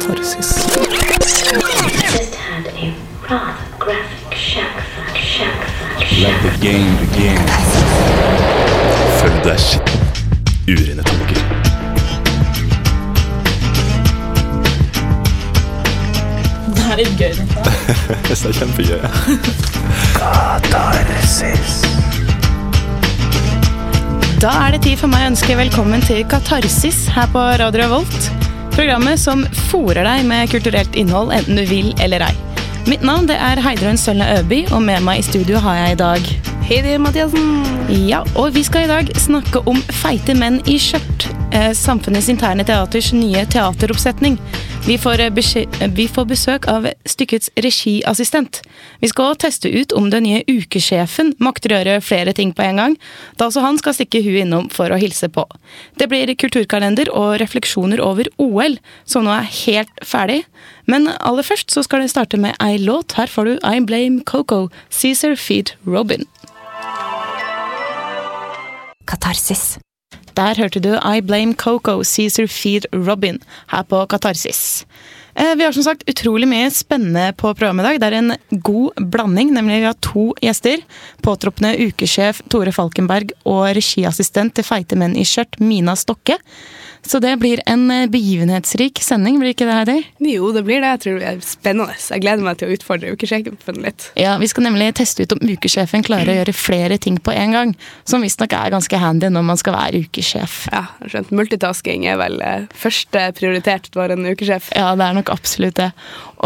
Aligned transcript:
Katarsis. 0.00 0.66
Let 6.20 6.42
the 6.42 6.52
game 6.60 6.96
begin. 7.00 7.40
Følg 9.20 9.44
deg 9.44 9.60
skitten. 9.60 10.00
Urene 10.72 11.04
tanker. 11.04 11.42
Det 16.70 16.88
er 16.88 16.96
litt 17.02 17.14
gøy. 17.20 17.36
Synes 17.36 18.40
det 18.44 18.50
er 18.50 18.58
kjempegøy. 18.62 19.00
Katarsis. 20.16 21.80
Da 24.40 24.56
er 24.64 24.78
det 24.78 24.84
tid 24.88 24.96
for 24.96 25.12
meg 25.12 25.26
å 25.26 25.32
ønske 25.34 25.60
velkommen 25.60 26.00
til 26.08 26.24
Katarsis 26.32 27.04
her 27.12 27.28
på 27.34 27.50
Radio 27.60 27.84
Revolt. 27.84 28.39
Programmet 28.74 29.20
som 29.20 29.42
fòrer 29.70 30.06
deg 30.06 30.24
med 30.28 30.50
kulturelt 30.52 30.94
innhold, 30.98 31.32
enten 31.34 31.58
du 31.58 31.64
vil 31.68 31.90
eller 32.00 32.24
ei. 32.30 32.34
Mitt 32.88 33.02
navn 33.04 33.26
det 33.28 33.36
er 33.36 33.60
Heidrun 33.60 33.98
Sølne 34.00 34.26
Øby, 34.38 34.62
og 34.72 34.80
med 34.86 35.04
meg 35.04 35.20
i 35.20 35.26
studio 35.26 35.60
har 35.62 35.76
jeg 35.82 35.96
i 35.96 36.00
dag 36.00 36.30
Heidi 36.70 36.96
Mathiassen. 37.02 37.60
Ja, 38.06 38.22
og 38.38 38.54
vi 38.54 38.62
skal 38.66 38.86
i 38.86 38.90
dag 38.90 39.10
snakke 39.18 39.62
om 39.68 39.82
feite 40.00 40.36
menn 40.38 40.60
i 40.70 40.78
skjørt. 40.80 41.26
Eh, 41.50 41.72
Samfunnets 41.74 42.30
interne 42.30 42.64
teaters 42.66 43.10
nye 43.16 43.42
teateroppsetning. 43.50 44.38
Vi 44.86 44.98
får, 44.98 45.20
eh, 45.20 45.26
eh, 45.80 45.90
vi 45.90 46.08
får 46.08 46.24
besøk 46.24 46.66
av 46.68 46.86
stykkets 47.04 47.50
regiassistent. 47.56 48.62
Vi 49.00 49.08
skal 49.08 49.36
teste 49.36 49.68
ut 49.68 49.92
om 49.92 50.10
den 50.10 50.22
nye 50.22 50.42
ukesjefen 50.48 51.34
makter 51.38 51.70
gjøre 51.70 52.00
flere 52.00 52.32
ting 52.32 52.52
på 52.52 52.62
en 52.62 52.76
gang, 52.76 52.96
da 53.36 53.46
også 53.46 53.60
han 53.60 53.78
skal 53.78 53.94
stikke 53.94 54.22
huet 54.24 54.46
innom 54.46 54.70
for 54.70 54.88
å 54.88 54.98
hilse 54.98 55.28
på. 55.28 55.44
Det 55.98 56.08
blir 56.08 56.34
kulturkalender 56.34 57.12
og 57.12 57.38
refleksjoner 57.40 58.00
over 58.00 58.24
OL, 58.38 58.78
som 59.04 59.24
nå 59.24 59.30
er 59.30 59.50
helt 59.66 59.92
ferdig. 60.02 60.44
Men 60.86 61.08
aller 61.20 61.42
først 61.42 61.70
så 61.70 61.84
skal 61.84 62.00
det 62.00 62.10
starte 62.10 62.38
med 62.38 62.56
ei 62.60 62.78
låt. 62.78 63.12
Her 63.12 63.26
får 63.26 63.44
du 63.44 63.58
I 63.62 63.80
Blame 63.80 64.24
Coco, 64.24 64.70
Cæsar 64.90 65.36
Feed 65.36 65.72
Robin. 65.86 66.24
Katarsis. 69.06 69.78
Der 70.38 70.54
hørte 70.58 70.80
du 70.82 70.92
I 70.96 71.20
Blame 71.20 71.54
Coco, 71.58 72.02
Cæsar 72.04 72.46
Feed 72.48 72.86
Robin 72.94 73.40
her 73.72 73.82
på 73.82 74.04
Katarsis. 74.06 74.84
Eh, 75.34 75.54
Vi 75.56 75.64
har 75.64 75.72
som 75.72 75.82
sagt 75.86 76.06
utrolig 76.10 76.48
mye 76.48 76.70
spennende 76.70 77.32
på 77.36 77.52
programmet 77.54 77.84
i 77.84 77.88
dag. 77.88 78.00
Det 78.00 78.08
er 78.10 78.18
en 78.18 78.60
god 78.62 78.98
blanding, 79.10 79.52
nemlig 79.54 79.80
vi 79.80 79.88
har 79.88 79.98
to 80.02 80.30
gjester. 80.42 80.82
Påtroppende 81.22 81.74
ukesjef 81.88 82.42
Tore 82.50 82.72
Falkenberg 82.72 83.32
og 83.44 83.70
regiassistent 83.76 84.54
til 84.54 84.66
Feite 84.66 84.98
menn 84.98 85.16
i 85.16 85.24
skjørt, 85.26 85.60
Mina 85.60 85.96
Stokke. 85.96 86.38
Så 87.06 87.18
det 87.22 87.32
blir 87.40 87.62
en 87.66 87.90
eh, 87.90 88.06
begivenhetsrik 88.10 89.00
sending, 89.02 89.38
blir 89.40 89.54
ikke 89.54 89.66
det, 89.68 89.76
Heidi? 89.78 89.96
Jo, 90.34 90.50
det 90.54 90.62
blir 90.66 90.82
det. 90.82 90.90
Jeg 90.94 91.02
tror 91.04 91.18
det 91.20 91.28
er 91.30 91.40
spennende. 91.44 91.96
Jeg 91.96 92.22
gleder 92.24 92.44
meg 92.44 92.58
til 92.60 92.68
å 92.70 92.76
utfordre 92.76 93.14
ukesjefen 93.16 93.80
litt. 93.84 94.10
Ja, 94.20 94.36
Vi 94.40 94.48
skal 94.50 94.66
nemlig 94.68 94.90
teste 95.00 95.24
ut 95.24 95.34
om 95.36 95.42
ukesjefen 95.48 96.04
klarer 96.06 96.32
å 96.32 96.36
gjøre 96.40 96.54
flere 96.56 96.98
ting 97.00 97.18
på 97.18 97.32
en 97.34 97.56
gang. 97.56 97.74
Som 98.08 98.24
visstnok 98.26 98.52
er 98.56 98.74
ganske 98.74 99.00
handy 99.00 99.30
når 99.32 99.46
man 99.52 99.60
skal 99.60 99.76
være 99.78 100.04
ukesjef. 100.06 100.66
Ja, 100.72 100.84
skjønt. 101.06 101.32
Multitasking 101.34 102.06
er 102.10 102.20
vel 102.20 102.40
eh, 102.44 102.68
første 102.76 103.26
prioritert 103.38 103.90
for 103.96 104.12
en 104.12 104.28
ukesjef. 104.28 104.70
Ja, 104.76 104.92
det 104.98 105.08
er 105.08 105.16
nok 105.20 105.32
absolutt 105.32 105.80
det. 105.80 105.90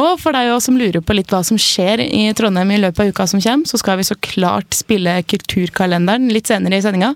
Og 0.01 0.19
for 0.19 0.35
deg 0.35 0.51
også 0.51 0.73
som 0.73 0.79
lurer 0.79 1.03
på 1.05 1.15
litt 1.15 1.31
hva 1.31 1.41
som 1.47 1.59
skjer 1.61 2.03
i 2.03 2.25
Trondheim 2.35 2.73
i 2.75 2.81
løpet 2.83 3.05
av 3.05 3.13
uka 3.15 3.27
som 3.31 3.43
kommer, 3.43 3.69
så 3.71 3.79
skal 3.79 4.01
vi 4.01 4.07
så 4.09 4.17
klart 4.19 4.75
spille 4.75 5.21
Kulturkalenderen 5.31 6.33
litt 6.35 6.51
senere 6.51 6.81
i 6.81 6.83
sendinga. 6.85 7.13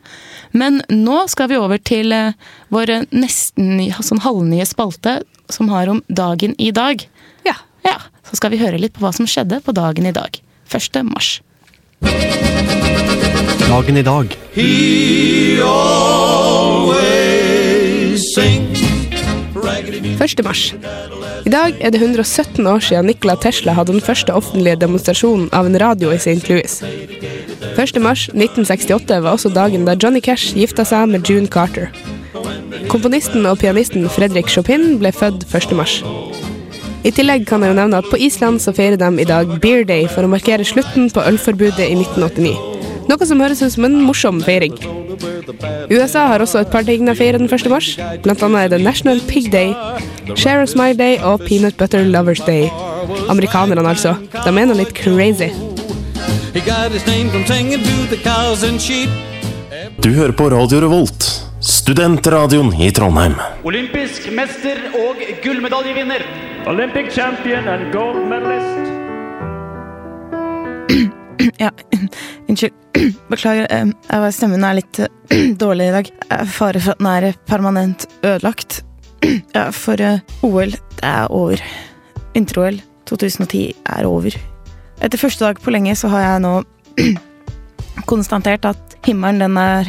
Men 0.54 0.82
nå 0.92 1.24
skal 1.32 1.50
vi 1.50 1.58
over 1.58 1.82
til 1.82 2.14
eh, 2.14 2.36
vår 2.74 3.08
nesten 3.10 3.82
sånn 3.98 4.22
halvnye 4.22 4.66
spalte 4.68 5.18
som 5.50 5.72
har 5.72 5.90
om 5.90 6.02
dagen 6.06 6.54
i 6.58 6.70
dag. 6.70 7.02
Ja. 7.48 7.56
Ja, 7.86 7.98
Så 8.28 8.36
skal 8.38 8.52
vi 8.52 8.60
høre 8.62 8.78
litt 8.78 8.94
på 8.94 9.02
hva 9.02 9.12
som 9.16 9.26
skjedde 9.26 9.62
på 9.64 9.72
dagen 9.74 10.06
i 10.06 10.12
dag. 10.14 10.38
1. 10.70 11.02
mars. 11.08 11.40
Dagen 13.68 13.96
i 13.96 14.02
dag. 14.06 14.36
1. 20.18 20.44
mars. 20.44 21.17
I 21.46 21.50
dag 21.52 21.76
er 21.80 21.92
det 21.92 22.00
117 22.00 22.66
år 22.66 22.82
siden 22.82 23.06
Nikola 23.06 23.36
Tesla 23.40 23.74
hadde 23.76 23.94
den 23.94 24.04
første 24.04 24.34
offentlige 24.34 24.78
demonstrasjonen 24.80 25.48
av 25.54 25.68
en 25.68 25.78
radio 25.80 26.10
i 26.10 26.18
St. 26.18 26.48
Louis. 26.48 26.78
1. 27.78 28.00
mars 28.02 28.26
1968 28.32 29.20
var 29.22 29.36
også 29.36 29.52
dagen 29.54 29.86
da 29.86 29.94
Johnny 29.94 30.22
Cash 30.24 30.56
gifta 30.58 30.86
seg 30.88 31.10
med 31.12 31.28
June 31.28 31.46
Carter. 31.46 31.92
Komponisten 32.88 33.46
og 33.46 33.60
pianisten 33.62 34.08
Fredrik 34.10 34.50
Chopin 34.50 34.96
ble 34.98 35.12
født 35.14 35.46
1. 35.54 35.76
mars. 35.78 36.00
I 37.06 37.12
tillegg 37.14 37.46
kan 37.46 37.62
jeg 37.62 37.70
jo 37.70 37.78
nevne 37.78 38.00
at 38.02 38.08
på 38.10 38.18
Island 38.18 38.58
så 38.64 38.74
feirer 38.74 38.98
de 38.98 39.12
i 39.22 39.28
dag 39.28 39.52
Beer 39.62 39.86
Day 39.86 40.08
for 40.10 40.26
å 40.26 40.32
markere 40.32 40.66
slutten 40.66 41.12
på 41.14 41.22
ølforbudet 41.28 41.86
i 41.86 41.94
1989. 41.94 42.56
Noe 43.08 43.28
som 43.28 43.40
høres 43.40 43.62
ut 43.62 43.72
som 43.72 43.86
en 43.86 44.00
morsom 44.04 44.42
feiring. 44.44 44.74
USA 45.90 46.26
har 46.26 46.42
også 46.44 46.62
et 46.62 46.70
par 46.72 46.84
ting 46.84 47.06
de 47.06 47.14
feirer 47.16 47.38
den 47.40 47.48
1. 47.48 47.70
mars. 47.72 47.90
Blant 48.22 48.42
annet 48.42 48.64
er 48.64 48.72
det 48.74 48.80
National 48.84 49.20
Pig 49.28 49.50
Day, 49.52 49.72
Share 50.34 50.62
a 50.62 50.66
Smile 50.66 50.98
Day 50.98 51.18
og 51.22 51.40
Peanut 51.46 51.76
Butter 51.76 52.04
Lovers 52.04 52.40
Day. 52.40 52.68
Amerikanerne, 53.28 53.88
altså. 53.88 54.14
De 54.32 54.52
er 54.52 54.68
nå 54.68 54.76
litt 54.78 54.94
crazy. 54.96 55.50
Du 60.02 60.10
hører 60.14 60.32
på 60.32 60.50
Radio 60.52 60.82
Revolt, 60.84 61.30
studentradioen 61.60 62.74
i 62.80 62.90
Trondheim. 62.94 63.38
Olympisk 63.64 64.30
mester 64.32 64.84
og 64.98 65.24
gullmedaljevinner. 65.44 66.28
Olympic 66.68 67.14
champion 67.14 67.68
and 67.68 67.92
gold 67.92 68.24
medalist. 68.28 68.87
Ja, 71.62 71.70
unnskyld. 72.48 72.74
Beklager. 73.30 73.66
eh, 73.70 73.86
jeg 74.10 74.34
Stemmen 74.34 74.64
er 74.66 74.78
litt 74.80 74.98
eh, 75.02 75.52
dårlig 75.60 75.88
i 75.90 75.94
dag. 75.94 76.10
Jeg 76.10 76.34
er 76.40 76.50
Fare 76.50 76.82
for 76.82 76.96
at 76.96 77.02
den 77.02 77.10
er 77.12 77.38
permanent 77.46 78.06
ødelagt. 78.22 78.82
Ja, 79.54 79.68
for 79.74 80.00
eh, 80.00 80.20
OL, 80.46 80.74
det 80.98 81.04
er 81.06 81.30
over. 81.34 81.62
Vinter-OL 82.34 82.80
2010 83.08 83.62
er 83.96 84.06
over. 84.08 84.34
Etter 85.02 85.20
første 85.20 85.46
dag 85.46 85.60
på 85.62 85.72
lenge 85.74 85.94
så 85.98 86.10
har 86.12 86.24
jeg 86.24 86.42
nå 86.44 86.54
konstatert 88.10 88.66
at 88.68 88.98
himmelen 89.06 89.42
den 89.42 89.58
er 89.60 89.88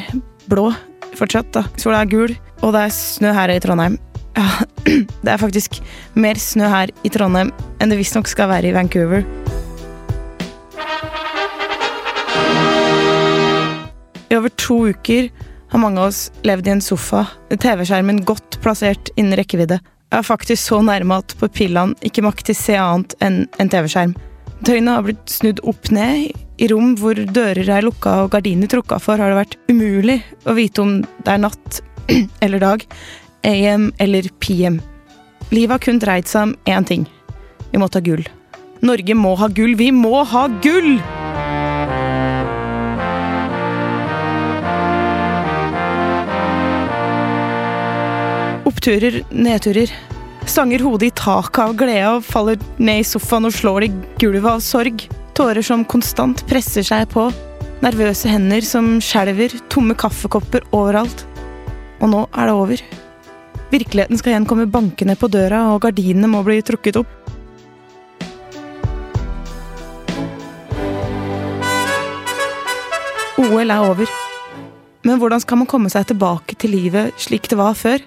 blå 0.50 0.70
fortsatt. 1.18 1.52
da. 1.54 1.66
Sola 1.82 2.04
er 2.04 2.12
gul, 2.12 2.36
og 2.62 2.74
det 2.76 2.86
er 2.86 2.94
snø 2.94 3.34
her 3.34 3.54
i 3.54 3.60
Trondheim. 3.64 3.98
Ja, 4.38 4.48
det 4.86 5.34
er 5.34 5.42
faktisk 5.42 5.82
mer 6.16 6.40
snø 6.40 6.70
her 6.72 6.94
i 7.04 7.12
Trondheim 7.14 7.52
enn 7.80 7.92
det 7.92 8.00
visstnok 8.00 8.30
skal 8.30 8.52
være 8.54 8.70
i 8.70 8.76
Vancouver. 8.78 9.26
I 14.30 14.38
over 14.38 14.50
to 14.50 14.88
uker 14.94 15.30
har 15.70 15.82
mange 15.82 16.02
av 16.02 16.12
oss 16.12 16.28
levd 16.46 16.68
i 16.68 16.74
en 16.76 16.82
sofa, 16.82 17.26
TV-skjermen 17.50 18.24
godt 18.26 18.60
plassert 18.64 19.10
innen 19.18 19.38
rekkevidde. 19.38 19.80
Jeg 20.10 20.22
er 20.22 20.26
faktisk 20.26 20.62
så 20.72 20.80
nærme 20.86 21.20
at 21.22 21.36
pupillene 21.38 21.98
ikke 22.06 22.24
makter 22.26 22.58
se 22.58 22.78
annet 22.78 23.14
enn 23.26 23.44
en 23.62 23.70
TV-skjerm. 23.70 24.16
Døgnet 24.66 24.96
har 24.96 25.06
blitt 25.06 25.34
snudd 25.34 25.62
opp 25.70 25.90
ned. 25.96 26.34
I 26.60 26.68
rom 26.70 26.96
hvor 27.00 27.18
dører 27.18 27.70
er 27.78 27.86
lukka 27.86 28.18
og 28.26 28.34
gardiner 28.34 28.70
trukka 28.70 28.98
for, 29.02 29.22
har 29.22 29.32
det 29.32 29.40
vært 29.40 29.56
umulig 29.72 30.20
å 30.46 30.58
vite 30.58 30.84
om 30.84 30.98
det 31.06 31.36
er 31.36 31.46
natt 31.46 31.80
eller 32.44 32.62
dag, 32.66 32.84
AM 33.48 33.90
eller 34.02 34.30
PM. 34.44 34.82
Livet 35.54 35.78
har 35.78 35.86
kun 35.86 36.02
dreid 36.02 36.30
seg 36.30 36.50
om 36.50 36.58
én 36.70 36.86
ting. 36.86 37.08
Vi 37.72 37.82
må 37.82 37.90
ta 37.90 38.02
gull. 38.04 38.26
Norge 38.86 39.18
må 39.18 39.34
ha 39.40 39.50
gull. 39.50 39.78
Vi 39.80 39.90
må 39.96 40.22
ha 40.28 40.50
gull! 40.62 41.19
Oppturer, 48.80 49.24
nedturer. 49.30 49.92
Stanger 50.48 50.80
hodet 50.80 51.10
i 51.10 51.16
taket 51.20 51.58
av 51.60 51.74
glede 51.76 52.12
og 52.14 52.24
faller 52.24 52.62
ned 52.80 53.02
i 53.02 53.04
sofaen 53.04 53.50
og 53.50 53.52
slår 53.52 53.84
i 53.84 53.90
gulvet 54.22 54.46
av 54.48 54.62
sorg. 54.64 55.02
Tårer 55.36 55.66
som 55.68 55.82
konstant 55.84 56.46
presser 56.48 56.86
seg 56.88 57.10
på. 57.12 57.26
Nervøse 57.84 58.30
hender 58.32 58.64
som 58.64 58.88
skjelver. 59.04 59.52
Tomme 59.68 59.98
kaffekopper 60.00 60.64
overalt. 60.72 61.26
Og 62.00 62.08
nå 62.08 62.22
er 62.32 62.48
det 62.48 62.54
over. 62.56 62.84
Virkeligheten 63.74 64.22
skal 64.22 64.32
igjen 64.32 64.48
komme 64.48 64.70
bankende 64.72 65.18
på 65.20 65.28
døra, 65.28 65.66
og 65.74 65.82
gardinene 65.84 66.30
må 66.32 66.40
bli 66.48 66.62
trukket 66.64 67.02
opp. 67.02 67.12
OL 73.44 73.76
er 73.76 73.90
over. 73.90 74.16
Men 75.04 75.20
hvordan 75.20 75.44
skal 75.44 75.60
man 75.66 75.68
komme 75.68 75.92
seg 75.92 76.08
tilbake 76.14 76.56
til 76.56 76.78
livet 76.78 77.20
slik 77.20 77.52
det 77.52 77.60
var 77.60 77.76
før? 77.76 78.00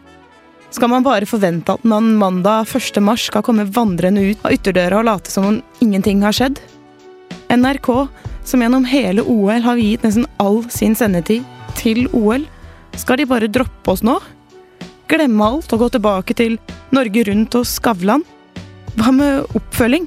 Skal 0.72 0.88
man 0.88 1.04
bare 1.04 1.28
forvente 1.28 1.74
at 1.76 1.84
man 1.84 2.14
mandag 2.16 2.66
1. 2.72 2.96
mars 3.04 3.26
skal 3.28 3.44
komme 3.44 3.69
vandrende 3.69 4.24
ut 4.32 4.44
av 4.46 4.54
ytterdøra 4.56 5.02
og 5.02 5.08
late 5.10 5.30
som 5.30 5.48
om 5.50 5.58
ingenting 5.84 6.22
har 6.24 6.32
skjedd? 6.32 6.60
NRK, 7.52 7.88
som 8.48 8.64
gjennom 8.64 8.86
hele 8.88 9.24
OL 9.28 9.60
har 9.66 9.76
viet 9.76 10.04
nesten 10.06 10.24
all 10.40 10.62
sin 10.72 10.96
sendetid 10.96 11.44
til 11.76 12.06
OL, 12.16 12.46
skal 12.96 13.20
de 13.20 13.28
bare 13.28 13.52
droppe 13.52 13.92
oss 13.92 14.04
nå? 14.04 14.16
glemme 15.12 15.44
alt 15.44 15.72
og 15.74 15.82
gå 15.82 15.88
tilbake 15.92 16.34
til 16.36 16.56
Norge 16.94 17.26
Rundt 17.28 17.56
og 17.58 17.69
Skavlan? 17.69 18.24
Hva 18.96 19.12
med 19.12 19.56
oppfølging? 19.58 20.06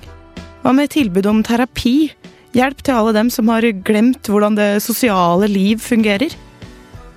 Hva 0.63 0.73
med 0.73 0.89
tilbud 0.93 1.27
om 1.29 1.43
terapi? 1.45 2.09
Hjelp 2.57 2.81
til 2.81 2.97
alle 2.97 3.13
dem 3.13 3.29
som 3.33 3.49
har 3.53 3.65
glemt 3.85 4.25
hvordan 4.31 4.57
det 4.57 4.69
sosiale 4.81 5.49
liv 5.51 5.81
fungerer? 5.83 6.33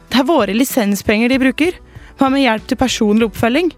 Det 0.09 0.21
er 0.21 0.29
våre 0.29 0.56
lisenspenger 0.56 1.33
de 1.33 1.41
bruker. 1.41 1.79
Hva 2.19 2.31
med 2.35 2.43
hjelp 2.43 2.65
til 2.67 2.79
personlig 2.81 3.29
oppfølging? 3.29 3.69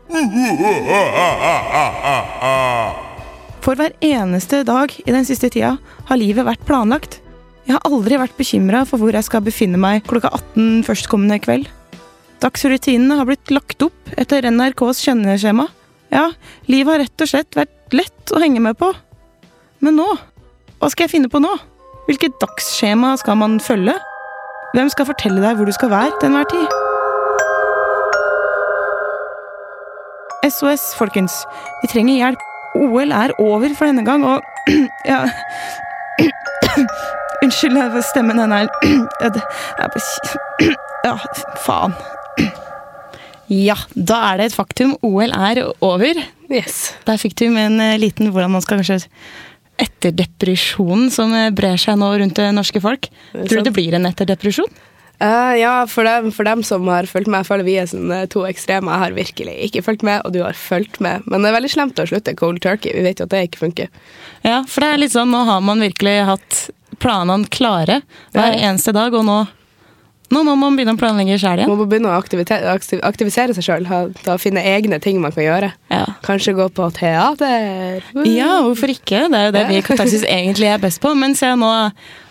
For 3.60 3.76
hver 3.76 3.92
eneste 4.00 4.62
dag 4.64 4.94
i 5.04 5.12
den 5.12 5.26
siste 5.28 5.50
tida 5.52 5.74
har 6.08 6.20
livet 6.20 6.48
vært 6.48 6.64
planlagt. 6.68 7.18
Jeg 7.68 7.76
har 7.76 7.84
aldri 7.84 8.16
vært 8.18 8.38
bekymra 8.38 8.86
for 8.88 9.02
hvor 9.02 9.12
jeg 9.14 9.26
skal 9.28 9.44
befinne 9.44 9.80
meg 9.80 10.06
klokka 10.08 10.32
18 10.32 10.80
førstkommende 10.88 11.36
kveld. 11.44 11.68
Dagsrutinene 12.40 13.20
har 13.20 13.28
blitt 13.28 13.52
lagt 13.52 13.84
opp 13.84 14.14
etter 14.16 14.48
NRKs 14.48 15.04
kjenneskjema. 15.04 15.68
Ja, 16.10 16.30
livet 16.72 16.94
har 16.94 17.02
rett 17.04 17.26
og 17.26 17.30
slett 17.30 17.58
vært 17.58 17.94
lett 17.94 18.32
å 18.32 18.40
henge 18.40 18.64
med 18.64 18.80
på. 18.80 18.88
Men 19.84 20.00
nå? 20.00 20.08
Hva 20.80 20.88
skal 20.88 21.04
jeg 21.06 21.18
finne 21.18 21.30
på 21.30 21.44
nå? 21.44 21.52
Hvilket 22.08 22.40
dagsskjema 22.40 23.12
skal 23.20 23.36
man 23.38 23.60
følge? 23.60 23.98
Hvem 24.72 24.88
skal 24.90 25.12
fortelle 25.12 25.44
deg 25.44 25.60
hvor 25.60 25.68
du 25.68 25.76
skal 25.76 25.92
være 25.92 26.16
til 26.16 26.32
enhver 26.32 26.48
tid? 26.48 26.89
SOS, 30.46 30.94
folkens. 30.98 31.34
Vi 31.82 31.90
trenger 31.92 32.16
hjelp. 32.16 32.46
OL 32.80 33.12
er 33.12 33.34
over 33.42 33.74
for 33.74 33.90
denne 33.90 34.04
gang, 34.06 34.22
og 34.24 34.44
ja 35.10 35.24
Unnskyld, 37.42 37.76
stemmen 38.04 38.38
den 38.38 38.52
er 38.54 38.68
ja, 41.04 41.14
faen. 41.64 41.96
Ja, 43.50 43.74
da 43.94 44.18
er 44.28 44.38
det 44.38 44.50
et 44.50 44.54
faktum. 44.54 44.92
OL 45.02 45.32
er 45.34 45.64
over. 45.82 46.20
Yes. 46.52 46.92
Der 47.08 47.18
fikk 47.18 47.34
du 47.40 47.48
med 47.50 47.72
en 47.72 47.80
eh, 47.82 47.98
liten 47.98 48.30
hvordan 48.30 48.52
man 48.52 48.62
skal 48.62 48.78
kanskje 48.78 49.00
Etterdepresjonen 49.80 51.08
som 51.14 51.32
eh, 51.34 51.48
brer 51.56 51.80
seg 51.80 51.96
nå 51.98 52.12
rundt 52.20 52.36
det 52.36 52.50
norske 52.52 52.82
folk. 52.84 53.08
Tror 53.32 53.62
du 53.62 53.70
det 53.70 53.74
blir 53.74 53.96
en 53.96 54.06
etterdepresjon? 54.10 54.68
Eh, 55.20 55.54
ja, 55.60 55.86
for 55.86 56.04
dem, 56.04 56.32
for 56.32 56.48
dem 56.48 56.62
som 56.64 56.88
har 56.88 57.04
fulgt 57.04 57.28
med, 57.28 57.44
føler 57.44 57.66
vi 57.66 57.76
er 57.76 57.88
sånne 57.90 58.22
to 58.32 58.46
ekstreme. 58.48 58.88
Jeg 58.88 59.04
har 59.04 59.16
virkelig 59.18 59.56
ikke 59.66 59.82
fulgt 59.84 60.04
med, 60.06 60.22
og 60.24 60.32
du 60.32 60.40
har 60.40 60.56
fulgt 60.56 60.96
med. 61.04 61.26
Men 61.28 61.44
det 61.44 61.50
er 61.50 61.58
veldig 61.58 61.72
slemt 61.74 62.00
å 62.00 62.06
slutte 62.08 62.36
cold 62.38 62.62
turkey. 62.64 62.94
Vi 62.96 63.04
vet 63.04 63.20
jo 63.20 63.28
at 63.28 63.34
det 63.34 63.42
ikke 63.50 63.66
funker. 63.66 63.90
Ja, 64.46 64.62
for 64.64 64.80
det 64.80 64.88
er 64.94 65.02
litt 65.02 65.12
sånn, 65.12 65.32
nå 65.34 65.44
har 65.44 65.60
man 65.64 65.84
virkelig 65.84 66.16
hatt 66.30 66.60
planene 67.00 67.48
klare 67.52 68.00
hver 68.32 68.56
eneste 68.56 68.96
dag, 68.96 69.12
og 69.16 69.26
nå, 69.28 69.42
nå 70.30 70.44
må 70.46 70.54
man 70.58 70.76
begynne 70.78 70.94
å 70.94 71.00
planlegge 71.00 71.38
sjæl 71.42 71.62
igjen. 71.62 71.70
Man 71.72 71.80
må 71.80 71.86
begynne 71.90 72.12
å 72.12 72.18
aktivisere 73.08 73.54
seg 73.56 73.66
sjøl. 73.66 73.88
Finne 74.38 74.62
egne 74.62 75.00
ting 75.02 75.18
man 75.22 75.34
kan 75.34 75.42
gjøre. 75.42 75.70
Ja. 75.90 76.04
Kanskje 76.22 76.54
gå 76.54 76.68
på 76.76 76.86
teater. 76.94 78.04
Ja, 78.28 78.60
hvorfor 78.62 78.92
ikke? 78.94 79.24
Det 79.26 79.40
er 79.40 79.48
jo 79.48 79.54
det 79.58 79.64
vi 79.72 79.80
i 79.80 79.84
Katarsis 79.86 80.22
egentlig 80.38 80.70
er 80.70 80.78
best 80.82 81.02
på. 81.02 81.12
Men 81.18 81.34
se, 81.38 81.50
nå, 81.58 81.72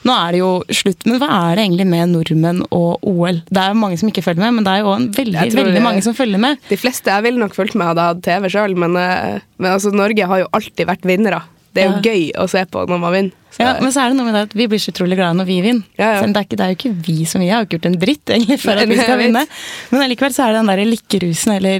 nå 0.07 0.15
er 0.15 0.35
det 0.37 0.41
jo 0.41 0.53
slutt. 0.71 1.03
Men 1.09 1.19
hva 1.19 1.29
er 1.49 1.59
det 1.59 1.67
egentlig 1.67 1.89
med 1.91 2.15
nordmenn 2.15 2.63
og 2.69 3.03
OL? 3.03 3.43
Det 3.51 3.65
er 3.65 3.75
jo 3.75 3.81
mange 3.83 3.99
som 3.99 4.13
ikke 4.13 4.23
følger 4.23 4.45
med, 4.45 4.57
men 4.61 4.69
det 4.69 4.77
er 4.77 4.85
jo 4.85 4.95
en 4.95 5.11
veldig, 5.19 5.45
veldig 5.59 5.85
mange 5.89 6.07
som 6.07 6.15
følger 6.15 6.39
med. 6.47 6.63
De 6.71 6.79
fleste 6.79 7.11
jeg 7.11 7.27
ville 7.27 7.43
nok 7.43 7.57
fulgt 7.57 7.75
med, 7.75 7.91
hadde 7.91 8.09
hatt 8.13 8.23
TV 8.23 8.47
sjøl, 8.55 8.79
men, 8.79 8.95
eh, 8.95 9.43
men 9.59 9.75
altså, 9.75 9.91
Norge 9.91 10.31
har 10.31 10.45
jo 10.45 10.51
alltid 10.55 10.87
vært 10.87 11.07
vinnere. 11.09 11.43
Det 11.79 11.85
er 11.85 11.89
jo 11.89 11.95
Ja. 11.95 12.01
gøy 12.11 12.23
å 12.43 12.47
se 12.51 12.65
på 12.69 12.85
når 12.89 12.99
man 12.99 13.13
vinner. 13.15 13.31
Så- 13.49 13.63
Ja, 13.63 13.71
men 13.81 13.91
så 13.95 14.03
er 14.03 14.09
det 14.11 14.17
noe 14.19 14.25
med 14.27 14.35
det 14.35 14.41
at 14.49 14.53
vi 14.53 14.67
blir 14.67 14.77
så 14.83 14.91
utrolig 14.93 15.15
glade 15.17 15.35
når 15.39 15.47
vi 15.47 15.61
vinner. 15.63 15.83
Ja, 15.97 16.09
ja. 16.13 16.21
Det, 16.27 16.35
er 16.37 16.45
ikke, 16.45 16.57
det 16.59 16.65
er 16.65 16.73
jo 16.73 16.77
ikke 16.77 16.95
vi 17.07 17.25
som 17.25 17.41
vi 17.41 17.47
har 17.49 17.65
ikke 17.65 17.79
gjort 17.79 17.85
en 17.89 17.99
dritt 17.99 18.25
egentlig 18.35 18.59
for 18.61 18.75
Nei, 18.75 18.83
at 18.83 18.89
vi 18.89 18.97
skal 18.99 19.17
vinne. 19.17 19.45
Men 19.91 20.01
allikevel 20.05 20.35
så 20.35 20.43
er 20.45 20.53
det 20.53 20.59
den 20.59 20.69
der 20.73 20.85
likkerusen 20.85 21.55
eller 21.55 21.79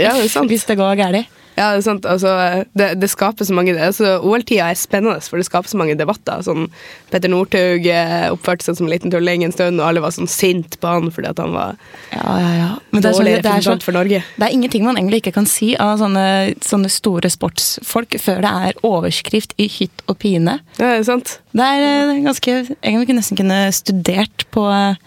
Ja, 0.00 0.12
det 0.14 0.30
hvis 0.48 0.66
det 0.66 0.78
går 0.78 0.96
galt. 0.96 1.26
Ja, 1.56 1.70
det 1.72 1.80
er 1.80 1.84
sant. 1.86 2.04
Altså, 2.08 2.32
det, 2.76 2.90
det 3.00 3.08
skaper 3.08 3.46
så 3.48 3.54
mange 3.56 3.72
altså, 3.80 4.18
OL-tida 4.20 4.68
er 4.68 4.76
spennende, 4.78 5.22
for 5.24 5.40
det 5.40 5.46
skaper 5.48 5.72
så 5.72 5.78
mange 5.80 5.96
debatter. 5.96 6.42
Sånn, 6.44 6.66
Petter 7.12 7.32
Northug 7.32 7.88
eh, 7.88 8.26
oppførte 8.34 8.66
seg 8.66 8.76
som 8.76 8.88
en 8.88 8.92
liten 8.92 9.12
tulling 9.12 9.46
en 9.46 9.54
stund, 9.54 9.80
og 9.80 9.88
alle 9.88 10.02
var 10.04 10.12
sånn 10.12 10.28
sint 10.30 10.76
på 10.82 10.90
han 10.90 11.08
fordi 11.14 11.30
at 11.32 11.40
han 11.40 11.54
var 11.56 11.78
Ja, 12.12 12.36
ja, 12.42 12.52
ja. 12.60 12.68
Men 12.92 13.04
det 13.04 13.10
er, 13.10 13.16
dårlig 13.16 13.34
representant 13.38 13.68
sånn, 13.70 13.80
så, 13.80 13.88
for 13.88 13.96
Norge. 13.96 14.20
det 14.36 14.48
er 14.48 14.56
ingenting 14.58 14.84
man 14.84 15.00
egentlig 15.00 15.22
ikke 15.24 15.36
kan 15.38 15.48
si 15.48 15.70
av 15.80 15.96
sånne, 16.02 16.26
sånne 16.64 16.92
store 16.92 17.32
sportsfolk 17.32 18.18
før 18.20 18.44
det 18.44 18.52
er 18.68 18.82
overskrift 18.86 19.56
i 19.62 19.70
hytt 19.78 20.04
og 20.10 20.20
pine. 20.20 20.58
Ja, 20.76 20.90
det 20.90 20.92
er 21.00 21.08
sant. 21.08 21.38
Det 21.56 21.64
er 21.64 21.86
eh, 21.86 22.20
ganske 22.26 22.58
Jeg 22.76 23.00
kunne 23.08 23.20
nesten 23.22 23.40
kunne 23.40 23.62
studert 23.72 24.44
på 24.52 24.68
eh, 24.68 25.00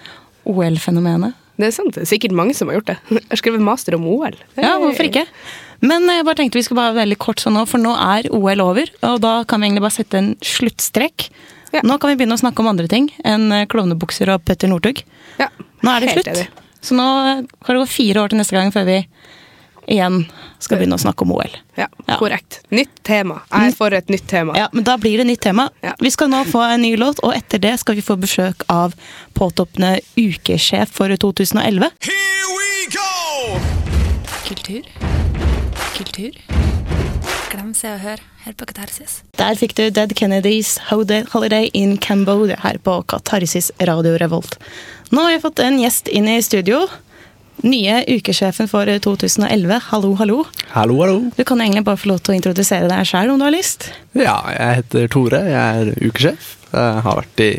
OL-fenomenet. 0.50 1.38
Det 1.60 1.68
er 1.68 1.74
sant. 1.75 1.92
Det 1.94 2.06
er 2.06 2.07
sikkert 2.07 2.34
mange 2.34 2.54
som 2.56 2.69
har 2.72 2.80
gjort 2.80 2.94
det. 2.94 3.01
Jeg 3.12 3.25
har 3.30 3.40
skrevet 3.42 3.63
master 3.63 3.98
om 3.98 4.06
OL. 4.07 4.38
Ja, 4.56 4.78
hvorfor 4.80 5.10
ikke? 5.10 5.25
Men 5.81 6.07
jeg 6.11 6.25
bare 6.27 6.35
tenkte 6.35 6.59
vi 6.59 6.63
skulle 6.65 6.81
bare 6.81 6.93
være 6.93 7.03
veldig 7.05 7.17
kort 7.23 7.39
sånn 7.43 7.55
nå, 7.55 7.65
for 7.69 7.79
nå 7.79 7.93
er 7.95 8.27
OL 8.35 8.61
over. 8.65 8.89
Og 9.07 9.19
da 9.23 9.43
kan 9.47 9.61
vi 9.61 9.69
egentlig 9.69 9.85
bare 9.85 9.95
sette 9.95 10.17
en 10.19 10.33
sluttstrek. 10.43 11.29
Ja. 11.71 11.81
Nå 11.85 11.99
kan 12.01 12.09
vi 12.11 12.17
begynne 12.19 12.35
å 12.35 12.41
snakke 12.41 12.59
om 12.63 12.67
andre 12.71 12.87
ting 12.89 13.11
enn 13.23 13.51
eh, 13.53 13.65
klovnebukser 13.69 14.31
og 14.33 14.43
Petter 14.43 14.67
Northug. 14.71 15.03
Ja, 15.39 15.47
Nå 15.85 15.91
er 15.93 15.99
det 16.03 16.09
helt 16.15 16.25
slutt. 16.25 16.35
enig. 16.35 16.65
Så 16.81 16.95
nå 16.97 17.05
kan 17.63 17.75
det 17.75 17.83
gå 17.83 17.89
fire 17.91 18.23
år 18.23 18.31
til 18.33 18.39
neste 18.41 18.55
gang 18.57 18.71
før 18.73 18.87
vi 18.89 18.97
igjen 19.89 20.23
skal 20.61 20.77
begynne 20.79 20.97
å 20.97 21.01
snakke 21.01 21.23
om 21.25 21.31
OL. 21.33 21.53
Ja, 21.77 21.87
Ja. 22.07 22.17
korrekt. 22.19 22.59
Nytt 22.71 22.99
tema. 23.03 23.41
Jeg 23.51 23.71
er 23.71 23.75
for 23.77 23.93
et 23.93 24.07
nytt 24.09 24.27
tema. 24.27 24.53
Ja, 24.57 24.67
men 24.73 24.83
Da 24.83 24.97
blir 24.97 25.17
det 25.17 25.25
nytt 25.27 25.41
tema. 25.41 25.69
Ja. 25.83 25.93
Vi 25.99 26.09
skal 26.11 26.29
nå 26.29 26.43
få 26.45 26.61
en 26.73 26.81
ny 26.81 26.95
låt, 26.97 27.19
og 27.23 27.33
etter 27.33 27.57
det 27.59 27.79
skal 27.79 27.95
vi 27.95 28.01
få 28.01 28.17
besøk 28.19 28.61
av 28.69 28.93
påtoppende 29.33 29.99
ukesjef 30.17 30.89
for 30.91 31.07
2011. 31.09 31.89
Here 32.01 32.49
we 32.57 32.87
go! 32.93 33.59
Kultur. 34.45 35.08
Kultur. 36.00 36.31
Glem 37.51 37.74
Se 37.75 37.90
og 37.92 38.00
Hør 38.00 38.22
her 38.46 38.54
på 38.56 38.68
Katarsis. 38.69 39.18
Der 39.36 39.57
fikk 39.60 39.74
du 39.75 39.90
Dead 39.92 40.13
Kennedys 40.16 40.78
Holiday 40.88 41.25
Holiday 41.34 41.68
in 41.75 41.98
Cambodia 42.00 42.56
her 42.63 42.80
på 42.80 43.01
Katarsis 43.12 43.68
Radio 43.84 44.16
Revolt. 44.22 44.56
Nå 45.12 45.25
har 45.25 45.34
vi 45.34 45.42
fått 45.44 45.60
en 45.66 45.80
gjest 45.81 46.07
inn 46.07 46.30
i 46.31 46.38
studio. 46.46 46.86
Nye 47.68 47.98
ukesjefen 48.07 48.69
for 48.72 48.88
2011. 48.88 49.81
Hallo, 49.90 50.13
hallo. 50.22 50.40
Hallo, 50.72 51.01
hallo. 51.04 51.19
Du 51.36 51.44
kan 51.44 51.60
egentlig 51.60 51.84
bare 51.90 52.00
få 52.00 52.13
lov 52.13 52.24
til 52.24 52.38
å 52.38 52.40
introdusere 52.40 52.88
deg 52.88 53.10
sjøl 53.10 53.34
om 53.34 53.42
du 53.42 53.50
har 53.50 53.57
lyst. 53.57 53.90
Ja, 54.16 54.40
jeg 54.56 54.80
heter 54.80 55.12
Tore. 55.12 55.44
Jeg 55.51 55.84
er 55.84 55.92
ukesjef. 56.00 56.54
Jeg 56.72 57.04
har 57.10 57.24
vært 57.25 57.44
i 57.44 57.51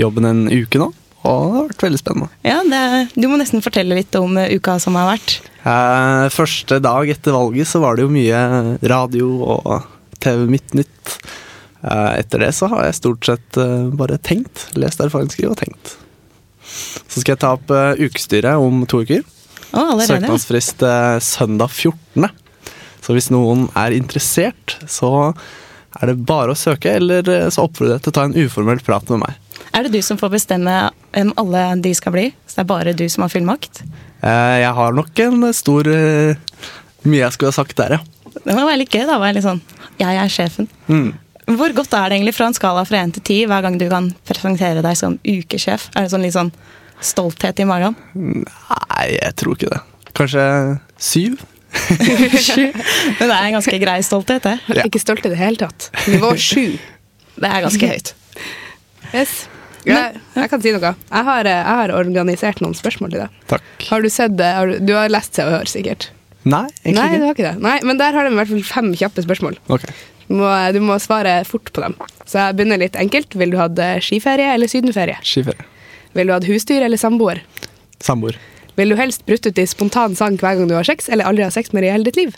jobben 0.00 0.26
en 0.26 0.46
uke 0.50 0.82
nå, 0.82 0.90
og 1.26 1.42
det 1.50 1.58
har 1.58 1.66
vært 1.72 1.84
veldig 1.86 2.00
spennende. 2.00 2.28
Ja, 2.46 2.60
det, 2.66 2.82
Du 3.18 3.26
må 3.30 3.38
nesten 3.40 3.64
fortelle 3.64 3.98
litt 3.98 4.14
om 4.18 4.38
eh, 4.40 4.54
uka 4.56 4.78
som 4.82 4.96
har 4.98 5.08
vært. 5.10 5.38
Eh, 5.66 6.26
første 6.34 6.78
dag 6.84 7.10
etter 7.10 7.34
valget 7.34 7.70
så 7.70 7.82
var 7.82 7.96
det 7.98 8.06
jo 8.06 8.12
mye 8.14 8.40
radio 8.86 9.30
og 9.56 9.86
TV 10.22 10.46
Midtnytt. 10.50 11.16
Eh, 11.82 12.12
etter 12.22 12.42
det 12.46 12.52
så 12.56 12.70
har 12.72 12.86
jeg 12.86 12.98
stort 13.00 13.26
sett 13.28 13.60
eh, 13.60 13.88
bare 13.98 14.18
tenkt. 14.22 14.68
Lest 14.78 15.02
erfaringsskriv 15.02 15.52
og 15.52 15.60
tenkt. 15.60 15.96
Så 17.06 17.22
skal 17.22 17.34
jeg 17.36 17.42
ta 17.44 17.52
opp 17.58 17.70
eh, 17.74 18.06
ukestyret 18.06 18.62
om 18.62 18.84
to 18.90 19.02
uker. 19.06 19.22
Oh, 19.72 19.92
allerede. 19.92 20.08
Søknadsfrist 20.12 20.82
eh, 20.86 21.18
søndag 21.24 21.70
14. 21.74 22.30
Så 23.06 23.14
hvis 23.14 23.30
noen 23.30 23.68
er 23.78 23.94
interessert, 23.94 24.78
så 24.90 25.32
er 25.96 26.10
det 26.10 26.16
bare 26.28 26.52
å 26.52 26.58
søke, 26.58 26.96
eller 26.98 27.22
så 27.54 27.68
oppfordrer 27.68 27.96
jeg 27.96 28.04
til 28.04 28.12
å 28.12 28.16
ta 28.18 28.24
en 28.26 28.34
uformell 28.36 28.82
prat 28.84 29.06
med 29.14 29.22
meg. 29.22 29.36
Er 29.76 29.84
det 29.86 29.92
du 29.92 30.00
som 30.04 30.16
får 30.20 30.30
bestemme 30.32 30.74
hvem 31.12 31.32
alle 31.40 31.62
de 31.84 31.92
skal 31.96 32.14
bli? 32.14 32.26
Så 32.48 32.56
det 32.58 32.64
er 32.64 32.68
bare 32.70 32.94
du 32.96 33.04
som 33.12 33.26
har 33.26 33.32
fullmakt? 33.32 33.82
Eh, 34.24 34.56
Jeg 34.62 34.72
har 34.78 34.94
nok 34.96 35.20
en 35.26 35.46
stor 35.56 35.88
eh, 35.92 36.36
Mye 37.04 37.20
jeg 37.26 37.34
skulle 37.36 37.52
ha 37.52 37.56
sagt 37.58 37.76
der, 37.78 37.98
ja. 37.98 38.32
Det 38.36 38.54
må 38.56 38.64
være 38.66 38.80
litt 38.82 38.92
gøy, 38.94 39.04
da. 39.08 39.18
Være 39.20 39.36
litt 39.38 39.44
sånn 39.46 39.60
Jeg 40.00 40.16
er 40.22 40.32
sjefen. 40.32 40.68
Mm. 40.88 41.10
Hvor 41.56 41.72
godt 41.76 41.92
er 41.94 42.08
det 42.10 42.16
egentlig 42.18 42.34
fra 42.34 42.48
en 42.50 42.56
skala 42.56 42.82
fra 42.88 43.02
1 43.04 43.12
til 43.18 43.22
10 43.22 43.50
hver 43.52 43.62
gang 43.66 43.76
du 43.78 43.84
kan 43.92 44.08
presentere 44.26 44.82
deg 44.82 44.96
som 44.98 45.18
ukesjef? 45.22 45.90
Er 45.94 46.06
det 46.06 46.10
sånn 46.14 46.24
litt 46.26 46.34
sånn 46.34 46.50
stolthet 47.04 47.60
i 47.62 47.66
magen? 47.68 47.94
Nei, 48.16 49.04
jeg 49.14 49.34
tror 49.38 49.54
ikke 49.54 49.70
det. 49.70 49.82
Kanskje 50.16 50.46
syv? 50.98 51.36
Men 53.20 53.28
det 53.28 53.36
er 53.36 53.46
en 53.46 53.56
ganske 53.58 53.78
grei 53.82 53.98
stolthet, 54.06 54.42
det. 54.48 54.56
Ja. 54.74 54.86
ikke 54.88 55.00
stolt 55.02 55.26
i 55.28 55.32
det 55.32 55.38
hele 55.38 55.60
tatt. 55.60 55.90
Nivå 56.10 56.32
sju. 56.40 56.64
Det 57.36 57.50
er 57.52 57.66
ganske 57.66 57.90
høyt. 57.92 58.14
Yes. 59.12 59.36
Jeg, 59.86 60.20
jeg 60.34 60.50
kan 60.50 60.62
si 60.64 60.72
noe. 60.74 60.92
Jeg 60.96 61.28
har, 61.28 61.46
eh, 61.46 61.60
jeg 61.62 61.80
har 61.80 61.94
organisert 61.94 62.60
noen 62.64 62.74
spørsmål 62.74 63.12
til 63.14 63.22
deg. 63.22 63.40
Takk. 63.52 63.86
Har 63.90 64.02
du 64.02 64.10
sett 64.10 64.34
det? 64.38 64.50
Har 64.58 64.70
du, 64.72 64.80
du 64.82 64.92
har 64.96 65.12
lest 65.12 65.38
Se 65.38 65.46
og 65.46 65.54
Hør, 65.54 65.70
sikkert? 65.70 66.08
Nei, 66.46 66.66
egentlig 66.84 66.98
Nei, 66.98 67.20
du 67.20 67.24
har 67.26 67.34
ikke 67.34 67.46
det. 67.48 67.54
Nei, 67.62 67.78
Men 67.86 67.98
der 67.98 68.14
har 68.14 68.26
de 68.26 68.34
i 68.34 68.38
hvert 68.38 68.50
fall 68.52 68.66
fem 68.66 68.90
kjappe 68.98 69.24
spørsmål. 69.26 69.58
Ok. 69.72 69.86
Du 70.26 70.34
må, 70.40 70.50
du 70.74 70.80
må 70.82 70.98
svare 71.02 71.38
fort 71.46 71.70
på 71.74 71.82
dem. 71.84 71.94
Så 72.26 72.40
jeg 72.42 72.58
begynner 72.58 72.82
litt 72.82 72.98
enkelt. 72.98 73.34
Vil 73.38 73.54
du 73.54 73.60
hatt 73.60 73.78
eh, 73.82 73.98
skiferie 74.02 74.50
eller 74.54 74.70
sydenferie? 74.70 75.18
Skiferie. 75.26 75.66
Vil 76.18 76.30
du 76.30 76.34
hatt 76.34 76.46
husdyr 76.48 76.82
eller 76.86 76.98
samboer? 76.98 77.42
Samboer. 78.02 78.38
Vil 78.76 78.92
du 78.92 78.98
helst 78.98 79.24
brutt 79.28 79.46
ut 79.46 79.58
i 79.58 79.66
spontan 79.68 80.16
sang 80.18 80.36
hver 80.40 80.58
gang 80.58 80.68
du 80.68 80.74
har 80.76 80.86
sex, 80.86 81.08
eller 81.08 81.28
aldri 81.28 81.46
ha 81.46 81.52
sex 81.54 81.72
med 81.72 81.86
i 81.86 81.92
hele 81.94 82.06
ditt 82.08 82.18
liv? 82.18 82.34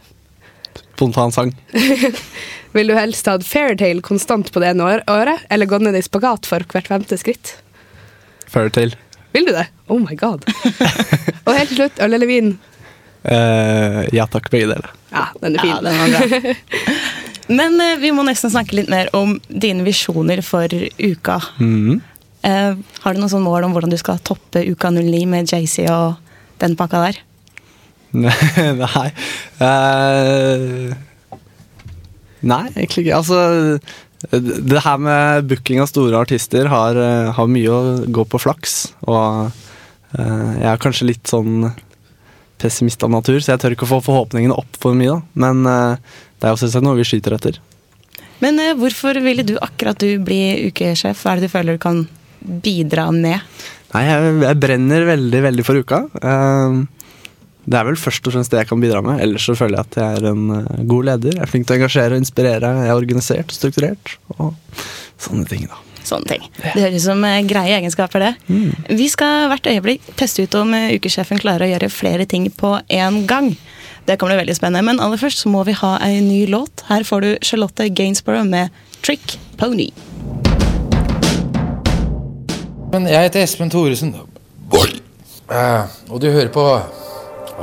Spontan 0.95 1.33
sang. 1.35 1.53
Vil 2.77 2.91
du 2.91 2.95
helst 2.99 3.27
hatt 3.31 3.47
fairytale 3.47 4.03
konstant 4.05 4.51
på 4.53 4.61
det 4.63 4.73
ene 4.75 4.85
år- 4.85 5.05
året, 5.11 5.45
eller 5.51 5.71
gått 5.71 5.85
ned 5.87 5.97
i 5.97 6.03
spagat 6.05 6.47
for 6.49 6.65
hvert 6.69 6.91
femte 6.91 7.17
skritt? 7.21 7.57
Fairytale. 8.49 8.99
Vil 9.33 9.47
du 9.49 9.53
det? 9.53 9.67
Oh 9.89 10.01
my 10.01 10.17
god. 10.19 10.45
Og 11.47 11.55
helt 11.55 11.71
til 11.71 11.79
slutt, 11.83 12.01
øl 12.05 12.17
eller 12.19 12.29
vin? 12.29 12.53
Uh, 13.29 14.05
ja 14.15 14.27
takk, 14.31 14.51
begge 14.53 14.71
deler. 14.71 14.91
Ja, 15.13 15.29
den 15.43 15.57
er 15.57 15.65
fin. 15.65 15.75
Ja, 15.75 15.81
den 15.85 15.99
var 15.99 16.29
bra. 16.29 16.55
Men 17.59 17.81
uh, 17.81 17.95
vi 18.01 18.13
må 18.13 18.25
nesten 18.29 18.53
snakke 18.53 18.77
litt 18.77 18.91
mer 18.93 19.09
om 19.17 19.39
dine 19.49 19.85
visjoner 19.87 20.43
for 20.45 20.69
uka. 20.99 21.39
Mm. 21.61 22.01
Uh, 22.45 22.77
har 23.03 23.15
du 23.17 23.21
noen 23.21 23.33
sånn 23.33 23.47
mål 23.47 23.67
om 23.67 23.75
hvordan 23.77 23.93
du 23.93 23.99
skal 24.01 24.21
toppe 24.25 24.63
uka 24.69 24.93
09 24.95 25.25
med 25.29 25.49
JC 25.51 25.89
og 25.93 26.21
den 26.63 26.77
pakka 26.79 27.01
der? 27.09 27.21
Nei 28.85 29.09
Uh, 29.59 30.95
Nei, 32.47 32.69
egentlig 32.77 33.03
ikke. 33.03 33.17
Altså 33.19 33.39
det 34.31 34.83
her 34.85 35.01
med 35.03 35.49
booking 35.51 35.81
av 35.83 35.89
store 35.91 36.21
artister 36.23 36.69
har, 36.71 36.95
eh, 36.95 37.31
har 37.35 37.49
mye 37.51 37.73
å 37.75 37.81
gå 38.07 38.23
på 38.31 38.39
flaks. 38.39 38.77
Og 39.11 39.51
eh, 40.15 40.53
jeg 40.61 40.69
er 40.71 40.81
kanskje 40.83 41.09
litt 41.09 41.27
sånn 41.27 41.73
pessimist 42.63 43.03
av 43.03 43.11
natur, 43.11 43.41
så 43.43 43.57
jeg 43.57 43.63
tør 43.65 43.75
ikke 43.75 43.89
å 43.89 43.91
få 43.97 44.01
forhåpningene 44.07 44.55
opp 44.55 44.79
for 44.79 44.95
mye. 44.99 45.19
da 45.19 45.43
Men 45.43 45.67
det 45.67 46.47
er 46.47 46.55
jo 46.55 46.61
selvsagt 46.63 46.87
noe 46.87 46.99
vi 46.99 47.07
skyter 47.11 47.35
etter. 47.35 47.59
Men 48.39 48.63
hvorfor 48.79 49.19
ville 49.23 49.43
du 49.47 49.57
akkurat 49.59 49.99
du 49.99 50.23
bli 50.23 50.71
ukesjef? 50.71 51.19
Hva 51.19 51.35
er 51.35 51.43
det 51.43 51.51
du 51.51 51.55
føler 51.57 51.79
du 51.79 51.83
kan 51.83 52.05
bidra 52.63 53.09
med? 53.15 53.43
Nei, 53.95 54.05
jeg, 54.05 54.33
jeg 54.45 54.61
brenner 54.63 55.07
veldig, 55.09 55.43
veldig 55.47 55.67
for 55.67 55.83
uka. 55.83 56.05
Eh, 56.23 56.79
det 57.69 57.77
er 57.77 57.85
vel 57.85 57.99
først 58.01 58.25
og 58.25 58.33
fremst 58.33 58.53
det 58.53 58.63
jeg 58.63 58.71
kan 58.71 58.81
bidra 58.81 59.03
med. 59.05 59.21
Ellers 59.25 59.45
så 59.45 59.57
føler 59.59 59.77
jeg 59.77 59.89
at 59.91 59.99
jeg 60.01 60.21
er 60.21 60.31
en 60.31 60.55
eh, 60.57 60.85
god 60.89 61.11
leder. 61.11 61.35
Jeg 61.37 61.45
er 61.45 61.51
flink 61.51 61.69
til 61.69 61.77
å 61.77 61.79
engasjere 61.83 62.17
og 62.17 62.23
inspirere. 62.23 62.71
Jeg 62.79 62.89
er 62.89 62.97
organisert 62.97 63.53
og 63.53 63.59
strukturert. 63.59 64.15
Og 64.39 64.81
sånne 65.21 65.45
ting, 65.51 65.67
da. 65.69 65.83
Sånne 66.09 66.31
ting. 66.31 66.47
Det 66.63 66.81
høres 66.81 67.03
ut 67.03 67.05
som 67.11 67.25
eh, 67.29 67.43
greie 67.49 67.77
egenskaper, 67.77 68.25
det. 68.25 68.33
Vi 68.97 69.09
skal 69.13 69.51
hvert 69.53 69.69
øyeblikk 69.69 70.07
teste 70.17 70.47
ut 70.47 70.57
om 70.57 70.73
eh, 70.79 70.95
ukesjefen 70.97 71.43
klarer 71.43 71.67
å 71.67 71.71
gjøre 71.75 71.91
flere 71.93 72.29
ting 72.31 72.49
på 72.49 72.73
én 72.89 73.23
gang. 73.29 73.53
Det 74.09 74.17
kommer 74.17 74.39
bli 74.39 74.47
veldig 74.47 74.57
spennende. 74.57 74.87
Men 74.89 75.03
aller 75.05 75.21
først 75.21 75.45
så 75.45 75.53
må 75.53 75.67
vi 75.69 75.77
ha 75.77 75.99
ei 76.07 76.23
ny 76.25 76.47
låt. 76.49 76.87
Her 76.89 77.05
får 77.05 77.27
du 77.27 77.31
Charlotte 77.45 77.91
Gainsborough 77.93 78.49
med 78.49 78.73
Trick 79.05 79.37
Pony. 79.61 79.91
Men 82.95 83.05
jeg 83.13 83.29
heter 83.29 83.45
Espen 83.45 83.69
Thoresen. 83.69 84.17
Uh, 85.49 85.85
og 86.09 86.21
du 86.21 86.31
hører 86.33 86.49
på 86.53 86.65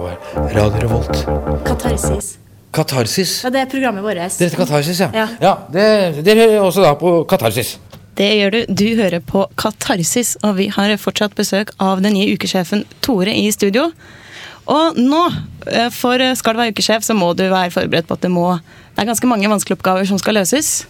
det? 0.04 0.16
Radio 0.56 0.82
Revolt. 0.82 1.25
Katarsis. 1.66 2.38
Katarsis. 2.75 3.44
Ja, 3.44 3.50
det 3.50 3.62
er 3.62 3.70
programmet 3.72 4.04
vårt. 4.04 4.20
Det 4.38 4.50
heter 4.50 4.58
Katarsis, 4.58 5.00
ja. 5.00 5.10
Ja. 5.16 5.28
ja 5.42 5.54
det, 5.72 5.86
dere 6.25 6.50
hører 6.50 6.66
også 6.66 6.84
da 6.84 6.94
på 7.00 7.18
Katarsis. 7.30 7.78
Det 8.16 8.28
gjør 8.38 8.52
du. 8.52 8.60
Du 8.68 8.86
hører 9.00 9.24
på 9.24 9.46
Katarsis, 9.60 10.36
og 10.44 10.58
vi 10.60 10.68
har 10.72 10.92
fortsatt 11.00 11.36
besøk 11.36 11.72
av 11.84 12.04
den 12.04 12.16
nye 12.16 12.36
ukesjefen 12.36 12.86
Tore 13.04 13.34
i 13.36 13.48
studio. 13.56 13.90
Og 14.72 14.98
nå, 14.98 15.22
eh, 15.72 15.92
for 15.94 16.20
skal 16.36 16.56
du 16.56 16.64
være 16.64 16.75
ukesjef, 16.75 17.04
så 17.06 17.16
må 17.16 17.34
du 17.38 17.46
være 17.52 17.72
forberedt 17.72 18.08
på 18.10 18.18
at 18.18 18.25
det 18.25 18.32
må 18.32 18.58
Det 18.96 19.04
er 19.04 19.10
ganske 19.12 19.28
mange 19.28 19.50
vanskelige 19.52 19.75
oppgaver 19.75 20.06
som 20.08 20.18
skal 20.18 20.38
løses. 20.40 20.86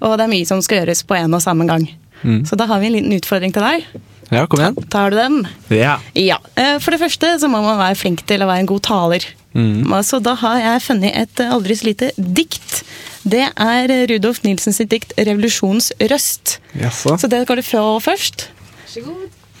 Og 0.00 0.18
det 0.18 0.24
er 0.26 0.28
mye 0.28 0.44
som 0.44 0.60
skal 0.60 0.82
gjøres 0.82 1.00
på 1.08 1.16
en 1.16 1.34
og 1.34 1.40
samme 1.40 1.64
gang. 1.64 1.86
Mm. 2.22 2.44
Så 2.44 2.56
da 2.56 2.66
har 2.66 2.80
vi 2.80 2.86
en 2.86 2.92
liten 2.92 3.14
utfordring 3.16 3.54
til 3.54 3.64
deg. 3.64 3.86
Ja, 4.30 4.46
kom 4.46 4.60
igjen. 4.62 4.76
Tar 4.90 5.10
du 5.10 5.16
den? 5.18 5.40
Ja. 5.74 5.98
Ja. 6.14 6.38
Eh, 6.54 6.78
For 6.78 6.94
det 6.94 7.00
første 7.02 7.32
så 7.42 7.48
må 7.50 7.60
man 7.64 7.78
være 7.80 7.98
flink 7.98 8.22
til 8.30 8.42
å 8.44 8.48
være 8.50 8.62
en 8.64 8.70
god 8.70 8.82
taler. 8.86 9.26
Mm. 9.54 9.90
Så 10.06 10.20
da 10.22 10.36
har 10.38 10.60
jeg 10.62 10.84
funnet 10.86 11.16
et 11.18 11.42
eh, 11.42 11.50
aldri 11.50 11.74
så 11.74 11.88
lite 11.88 12.12
dikt. 12.16 12.82
Det 13.26 13.48
er 13.50 13.90
Rudolf 14.08 14.42
Nilsens 14.46 14.78
dikt 14.88 15.12
'Revolusjonens 15.18 15.90
røst'. 15.98 16.58
Jaså. 16.78 17.18
Så 17.18 17.28
det 17.28 17.42
går 17.48 17.60
du 17.60 17.62
få 17.66 17.82
først. 18.00 18.48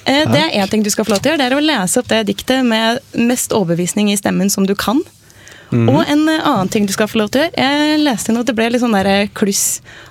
Eh, 0.06 0.24
Det 0.30 0.40
er 0.40 0.62
én 0.62 0.70
ting 0.70 0.82
du 0.82 0.90
skal 0.90 1.04
få 1.04 1.10
lov 1.12 1.20
til 1.22 1.32
å 1.32 1.34
gjøre. 1.34 1.42
Det 1.42 1.52
er 1.52 1.58
å 1.58 1.66
lese 1.66 1.98
opp 2.00 2.08
det 2.08 2.26
diktet 2.30 2.64
med 2.64 3.00
mest 3.14 3.50
overbevisning 3.52 4.10
i 4.12 4.16
stemmen 4.16 4.50
som 4.50 4.66
du 4.66 4.74
kan. 4.74 5.02
Mhm. 5.70 5.88
Og 5.92 6.00
en 6.02 6.24
eh, 6.28 6.40
annen 6.46 6.70
ting 6.72 6.86
du 6.88 6.92
skal 6.94 7.08
få 7.10 7.20
lov 7.20 7.30
til 7.32 7.42
å 7.42 7.44
gjøre. 7.46 7.54
Jeg 7.62 8.00
leste 8.02 8.34
noe, 8.34 8.46
det 8.46 8.54
ble 8.58 8.68
litt 8.72 8.82
sånn 8.82 8.96
der 8.96 9.10
eh, 9.10 9.30
kluss 9.36 9.64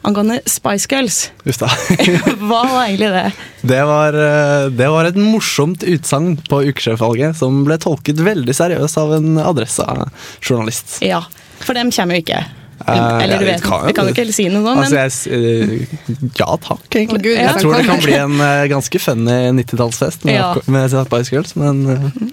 angående 0.08 0.39
Spice 0.50 0.88
Girls. 0.92 1.20
Uff 1.44 1.60
da. 1.62 1.72
Hva 2.48 2.62
var 2.70 2.86
egentlig 2.86 3.12
det? 3.16 3.25
Det 3.74 3.82
var, 3.89 4.16
eh, 4.16 4.70
det 4.72 4.92
var 4.94 5.10
et 5.10 5.20
morsomt 5.20 5.84
utsagn 5.84 6.38
på 6.50 6.63
ukesjefvalget 6.70 7.39
som 7.42 7.63
ble 7.68 7.80
tolket 7.82 8.24
veldig 8.24 8.56
seriøst 8.56 9.01
av 9.01 9.18
en 9.20 9.42
Adressa-journalist. 9.44 11.00
Ja, 11.06 11.25
for 11.60 11.75
dem 11.78 11.92
kommer 11.96 12.20
jo 12.20 12.25
ikke. 12.25 12.44
Eh, 12.88 13.24
Eller 13.24 13.39
du 13.39 13.45
vet, 13.45 13.62
kan- 13.63 13.86
vi 13.88 13.93
kan 13.93 14.07
jo 14.07 14.13
ikke 14.13 14.33
si 14.33 14.45
noe 14.50 14.63
sånt, 14.63 14.79
Altså, 14.86 14.95
jeg, 14.95 15.12
s- 15.12 15.27
eh, 15.27 16.29
ja 16.39 16.48
takk, 16.63 16.86
egentlig. 16.95 17.21
Gud, 17.25 17.33
jeg 17.36 17.43
ja. 17.43 17.53
tror 17.59 17.75
det 17.75 17.86
kan 17.89 18.00
bli 18.05 18.13
en 18.13 18.39
eh, 18.39 18.67
ganske 18.71 19.00
funny 19.03 19.36
90-tallsfest 19.59 20.24
med, 20.25 20.36
Ja. 20.36 20.55
med 20.67 20.89
Spice 20.93 21.31
Girls, 21.36 21.55
men 21.59 21.83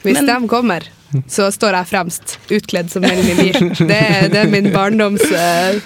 Hvis 0.04 0.20
de 0.24 0.38
kommer, 0.48 0.86
så 1.28 1.50
står 1.50 1.74
jeg 1.80 1.86
fremst, 1.90 2.38
utkledd 2.50 2.90
som 2.90 3.02
Melanie 3.02 3.34
Beer. 3.34 3.58
Det, 3.90 4.00
det 4.32 4.40
er 4.44 4.48
min 4.50 4.70
barndoms 4.72 5.22
uh, 5.32 5.80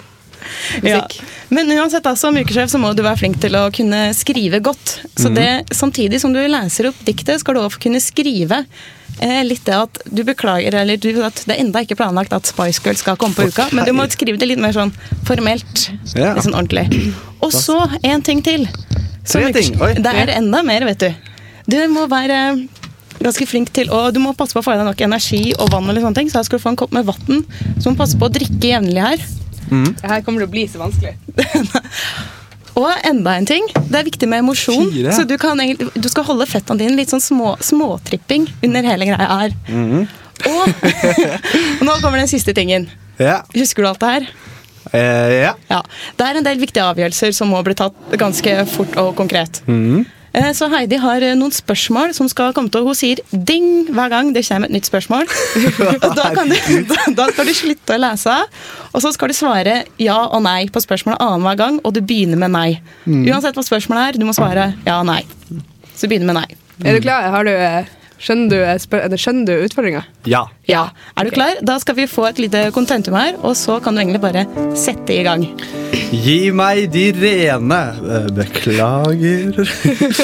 Ja. 0.83 1.03
Men 1.51 1.69
uansett, 1.75 2.03
da, 2.05 2.15
som 2.17 2.37
ukesjef 2.37 2.71
så 2.71 2.79
må 2.81 2.93
du 2.97 3.03
være 3.03 3.19
flink 3.19 3.41
til 3.43 3.57
å 3.59 3.67
kunne 3.75 4.11
skrive 4.17 4.61
godt. 4.65 5.01
Så 5.19 5.33
det, 5.35 5.67
Samtidig 5.75 6.21
som 6.23 6.33
du 6.33 6.41
leser 6.47 6.89
opp 6.93 7.01
diktet, 7.05 7.41
skal 7.43 7.55
du 7.59 7.61
også 7.65 7.81
kunne 7.83 8.01
skrive 8.01 8.65
litt 9.45 9.65
det 9.67 9.77
at 9.77 10.01
du 10.09 10.23
beklager, 10.25 10.75
eller 10.81 11.01
du, 11.01 11.11
at 11.27 11.43
det 11.47 11.55
er 11.57 11.63
enda 11.65 11.83
ikke 11.85 11.99
planlagt 11.99 12.33
at 12.37 12.49
Spice 12.49 12.81
Girl 12.85 12.97
skal 12.97 13.19
komme 13.21 13.37
på 13.37 13.49
uka, 13.51 13.69
men 13.77 13.85
du 13.89 13.93
må 13.97 14.07
skrive 14.13 14.41
det 14.41 14.49
litt 14.49 14.63
mer 14.63 14.73
sånn 14.77 14.93
formelt. 15.29 15.91
Ja. 16.15 16.35
Litt 16.37 16.47
sånn 16.47 16.57
ordentlig. 16.57 16.87
Og 17.45 17.53
så 17.55 17.79
en 18.03 18.25
ting 18.25 18.43
til. 18.47 18.69
Som 19.25 19.45
Tre 19.45 19.53
ting, 19.55 19.77
oi. 19.83 19.95
Det 20.01 20.15
er 20.23 20.33
enda 20.39 20.63
mer, 20.67 20.87
vet 20.89 21.05
du. 21.05 21.35
Du 21.71 21.77
må 21.93 22.07
være 22.11 22.41
ganske 23.21 23.45
flink 23.45 23.69
til 23.77 23.91
å 23.93 24.07
Du 24.15 24.19
må 24.23 24.33
passe 24.37 24.57
på 24.57 24.63
å 24.63 24.65
få 24.65 24.75
i 24.75 24.79
deg 24.81 24.89
nok 24.89 25.03
energi 25.05 25.43
og 25.59 25.69
vann, 25.75 25.89
eller 25.91 26.05
sånne 26.05 26.23
ting, 26.23 26.33
så 26.33 26.41
her 26.41 26.49
skal 26.49 26.61
du 26.61 26.65
få 26.65 26.73
en 26.73 26.81
kopp 26.81 26.97
med 26.97 27.07
vann. 27.09 27.45
Så 27.77 27.85
du 27.85 27.93
må 27.93 28.01
passe 28.01 28.19
på 28.19 28.31
å 28.31 28.33
drikke 28.33 28.73
jevnlig 28.73 29.05
her. 29.05 29.29
Mm. 29.71 29.93
her 30.03 30.23
kommer 30.27 30.43
det 30.43 30.49
å 30.49 30.51
bli 30.51 30.65
så 30.67 30.81
vanskelig. 30.81 31.13
Og 32.81 33.05
enda 33.05 33.35
en 33.37 33.47
ting, 33.49 33.67
det 33.77 33.99
er 33.99 34.07
viktig 34.07 34.29
med 34.31 34.41
emosjon. 34.45 34.87
Fire. 34.95 35.13
Så 35.17 35.27
du, 35.29 35.35
kan, 35.41 35.59
du 35.61 36.09
skal 36.09 36.25
holde 36.29 36.47
fettene 36.49 36.81
dine 36.81 36.97
litt 36.97 37.13
sånn 37.13 37.21
små, 37.23 37.55
småtripping 37.65 38.47
under 38.65 38.87
hele 38.89 39.11
greia 39.11 39.27
her. 39.43 39.57
Og, 40.49 40.55
og 40.55 40.87
nå 41.87 41.99
kommer 42.01 42.23
den 42.23 42.31
siste 42.31 42.55
tingen. 42.57 42.89
ja. 43.21 43.43
Husker 43.57 43.85
du 43.85 43.91
alt 43.91 44.01
det 44.01 44.15
her? 44.15 44.31
Eh, 44.97 45.35
ja. 45.43 45.53
Ja. 45.69 45.83
Det 46.17 46.25
er 46.27 46.39
en 46.41 46.47
del 46.47 46.63
viktige 46.63 46.87
avgjørelser 46.89 47.35
som 47.37 47.53
må 47.53 47.61
bli 47.67 47.77
tatt 47.79 48.17
ganske 48.19 48.55
fort 48.73 48.97
og 49.03 49.13
konkret. 49.19 49.61
Mhm. 49.69 50.01
Eh, 50.07 50.17
Så 50.55 50.69
Heidi 50.71 50.99
har 51.03 51.25
eh, 51.27 51.35
noen 51.35 51.51
spørsmål 51.51 52.13
som 52.15 52.29
skal 52.31 52.53
komme 52.55 52.71
til. 52.71 52.85
Hun 52.87 52.95
sier 52.95 53.19
ding 53.33 53.89
hver 53.91 54.13
gang 54.13 54.31
det 54.35 54.45
kommer 54.47 54.71
et 54.71 54.77
nytt 54.77 54.87
spørsmål. 54.87 55.27
Da, 56.21 56.31
kan 56.35 56.51
du, 56.51 56.57
da, 57.19 57.27
skal 57.33 57.49
du 57.49 57.55
slutte 57.57 57.97
å 57.97 58.01
lese, 58.01 58.35
og 58.93 59.03
så 59.03 59.13
skal 59.15 59.31
du 59.31 59.37
svare 59.37 59.77
ja 60.03 60.17
og 60.29 60.43
nei 60.45 60.65
på 60.73 60.83
spørsmålet 60.83 61.23
annenhver 61.23 61.59
gang, 61.59 61.79
og 61.85 61.95
du 61.97 62.01
begynner 62.05 62.41
med 62.41 62.55
nei. 62.55 62.71
Uansett 63.07 63.57
hva 63.59 63.65
spørsmålet 63.67 64.11
er, 64.11 64.21
du 64.21 64.27
må 64.29 64.35
svare 64.37 64.73
ja 64.87 65.01
og 65.01 65.09
nei. 65.09 65.23
Så 65.95 66.11
begynner 66.11 66.31
med 66.33 66.41
nei. 66.43 66.61
Er 66.85 66.97
du 66.97 67.05
klar? 67.05 67.31
Har 67.35 67.47
du, 67.47 67.53
eh, 67.53 67.89
skjønner, 68.21 68.53
du, 68.53 68.59
eh, 68.63 69.17
skjønner 69.17 69.49
du 69.49 69.67
utfordringa? 69.67 70.05
ja. 70.29 70.47
Ja. 70.69 70.91
Er 71.19 71.27
du 71.27 71.31
klar? 71.35 71.59
Da 71.67 71.79
skal 71.83 71.97
vi 71.97 72.07
få 72.07 72.29
et 72.29 72.39
lite 72.39 72.69
kontentum 72.75 73.17
her, 73.19 73.35
og 73.43 73.57
så 73.59 73.81
kan 73.83 73.97
du 73.97 74.03
egentlig 74.03 74.21
bare 74.23 74.47
sette 74.79 75.17
i 75.17 75.25
gang. 75.27 75.47
Gi 76.11 76.51
meg 76.55 76.91
de 76.95 77.11
rene 77.17 77.81
eh, 77.99 78.31
Beklager. 78.37 79.59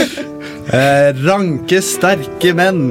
eh, 0.76 1.10
ranke, 1.26 1.82
sterke 1.82 2.54
menn. 2.56 2.88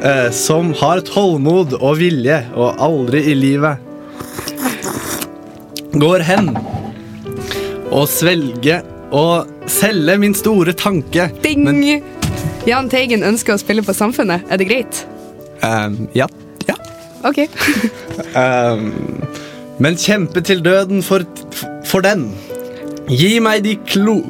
Eh, 0.00 0.28
som 0.32 0.74
har 0.80 1.02
tålmod 1.04 1.74
og 1.80 1.98
vilje, 2.00 2.42
og 2.54 2.80
aldri 2.80 3.24
i 3.32 3.36
livet 3.36 3.86
går 5.98 6.22
hen 6.22 6.52
og 7.90 8.06
svelge 8.08 8.76
og 9.10 9.66
selge 9.70 10.16
min 10.22 10.36
store 10.38 10.72
tanke. 10.78 11.26
Ding! 11.42 11.64
Men, 11.66 11.82
Jahn 12.68 12.90
Teigen 12.92 13.24
ønsker 13.24 13.56
å 13.56 13.60
spille 13.60 13.84
på 13.84 13.94
Samfunnet. 13.96 14.44
Er 14.52 14.60
det 14.60 14.66
greit? 14.68 15.04
Um, 15.64 16.04
ja. 16.16 16.26
ja. 16.68 16.76
Ok. 17.24 17.46
um, 18.42 18.90
men 19.80 19.96
kjempe 20.00 20.42
til 20.44 20.60
døden 20.64 21.00
for, 21.04 21.24
for 21.88 22.04
den. 22.04 22.28
Gi 23.08 23.38
meg 23.42 23.64
de 23.66 23.78
klo... 23.88 24.20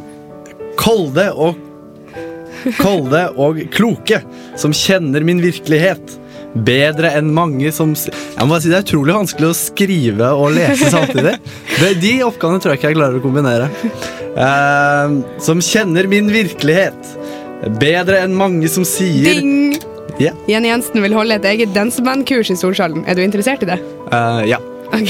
Kolde 0.81 1.27
og 1.37 1.59
Kolde 2.79 3.27
og 3.41 3.59
kloke 3.73 4.23
som 4.61 4.73
kjenner 4.77 5.25
min 5.27 5.43
virkelighet. 5.43 6.17
Bedre 6.67 7.13
enn 7.15 7.29
mange 7.31 7.71
som 7.73 7.93
Jeg 7.95 8.43
må 8.43 8.49
bare 8.51 8.63
si 8.65 8.73
Det 8.73 8.81
er 8.81 8.87
utrolig 8.89 9.15
vanskelig 9.15 9.51
å 9.51 9.57
skrive 9.57 10.31
og 10.35 10.57
lese 10.57 10.89
samtidig. 10.93 11.37
De 12.03 12.15
oppgavene 12.27 12.63
tror 12.63 12.75
jeg 12.75 12.81
ikke 12.81 12.91
jeg 12.93 12.99
klarer 12.99 13.21
å 13.21 13.25
kombinere. 13.25 13.69
Uh, 14.35 15.21
som 15.43 15.63
kjenner 15.65 16.09
min 16.11 16.31
virkelighet. 16.33 17.17
Bedre 17.81 18.23
enn 18.25 18.37
mange 18.37 18.69
som 18.73 18.87
sier 18.89 19.27
Ding! 19.29 19.77
Ja. 20.21 20.33
Jenny 20.49 20.69
Jensen 20.69 21.01
vil 21.05 21.15
holde 21.17 21.37
et 21.39 21.47
eget 21.49 21.73
dansebandkurs 21.73 22.51
i 22.53 22.57
Storsalen. 22.59 23.05
Er 23.09 23.17
du 23.17 23.23
interessert 23.25 23.63
i 23.65 23.69
det? 23.71 23.79
Uh, 24.13 24.43
ja. 24.49 24.59
Ok. 24.93 25.09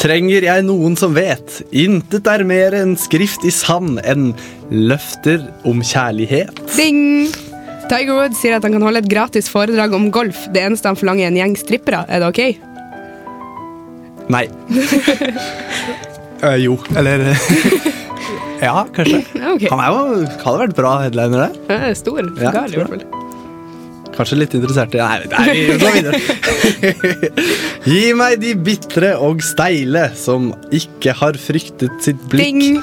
Trenger 0.00 0.46
jeg 0.46 0.64
noen 0.64 0.94
som 0.96 1.12
vet? 1.12 1.58
Intet 1.76 2.28
er 2.30 2.44
mer 2.48 2.72
en 2.78 2.94
skrift 2.96 3.44
i 3.44 3.52
sand 3.52 4.00
enn 4.08 4.30
Løfter 4.72 5.42
om 5.68 5.82
kjærlighet. 5.84 6.56
Ding! 6.72 7.28
Tiger 7.90 8.14
Woods 8.14 8.38
sier 8.40 8.56
at 8.56 8.64
han 8.64 8.76
kan 8.76 8.86
holde 8.86 9.02
et 9.02 9.10
gratis 9.10 9.50
foredrag 9.50 9.92
om 9.96 10.08
golf. 10.14 10.46
Det 10.54 10.62
eneste 10.62 10.88
han 10.88 10.96
forlanger, 10.96 11.26
er 11.26 11.32
en 11.34 11.40
gjeng 11.42 11.56
strippere. 11.58 12.04
Er 12.08 12.22
det 12.22 12.30
ok? 12.30 12.40
Nei. 14.30 14.46
Eh, 16.42 16.56
jo, 16.64 16.78
eller 16.96 17.24
Ja, 18.60 18.84
kanskje. 18.92 19.22
Okay. 19.54 19.68
Han 19.70 19.80
er 19.80 19.88
jo, 19.88 20.28
hadde 20.44 20.58
vært 20.66 20.76
bra 20.76 20.92
headliner, 21.00 21.48
det. 21.48 21.64
Ja, 21.72 21.94
stor. 21.96 22.20
Ja, 22.36 22.52
Gal, 22.52 22.74
i 22.74 22.80
hvert 22.80 22.92
fall. 22.92 23.04
Kanskje 24.10 24.36
litt 24.36 24.54
interessert 24.58 24.92
i 24.92 25.00
Nei, 25.00 25.20
nei 25.32 25.44
vi 25.56 25.76
går 25.80 25.94
videre. 25.96 26.18
Gi 27.88 28.02
meg 28.18 28.40
de 28.42 28.52
bitre 28.68 29.14
og 29.22 29.40
steile 29.44 30.10
som 30.18 30.50
ikke 30.76 31.14
har 31.16 31.38
fryktet 31.40 32.04
sitt 32.04 32.20
blikk. 32.28 32.60
Ding! 32.60 32.82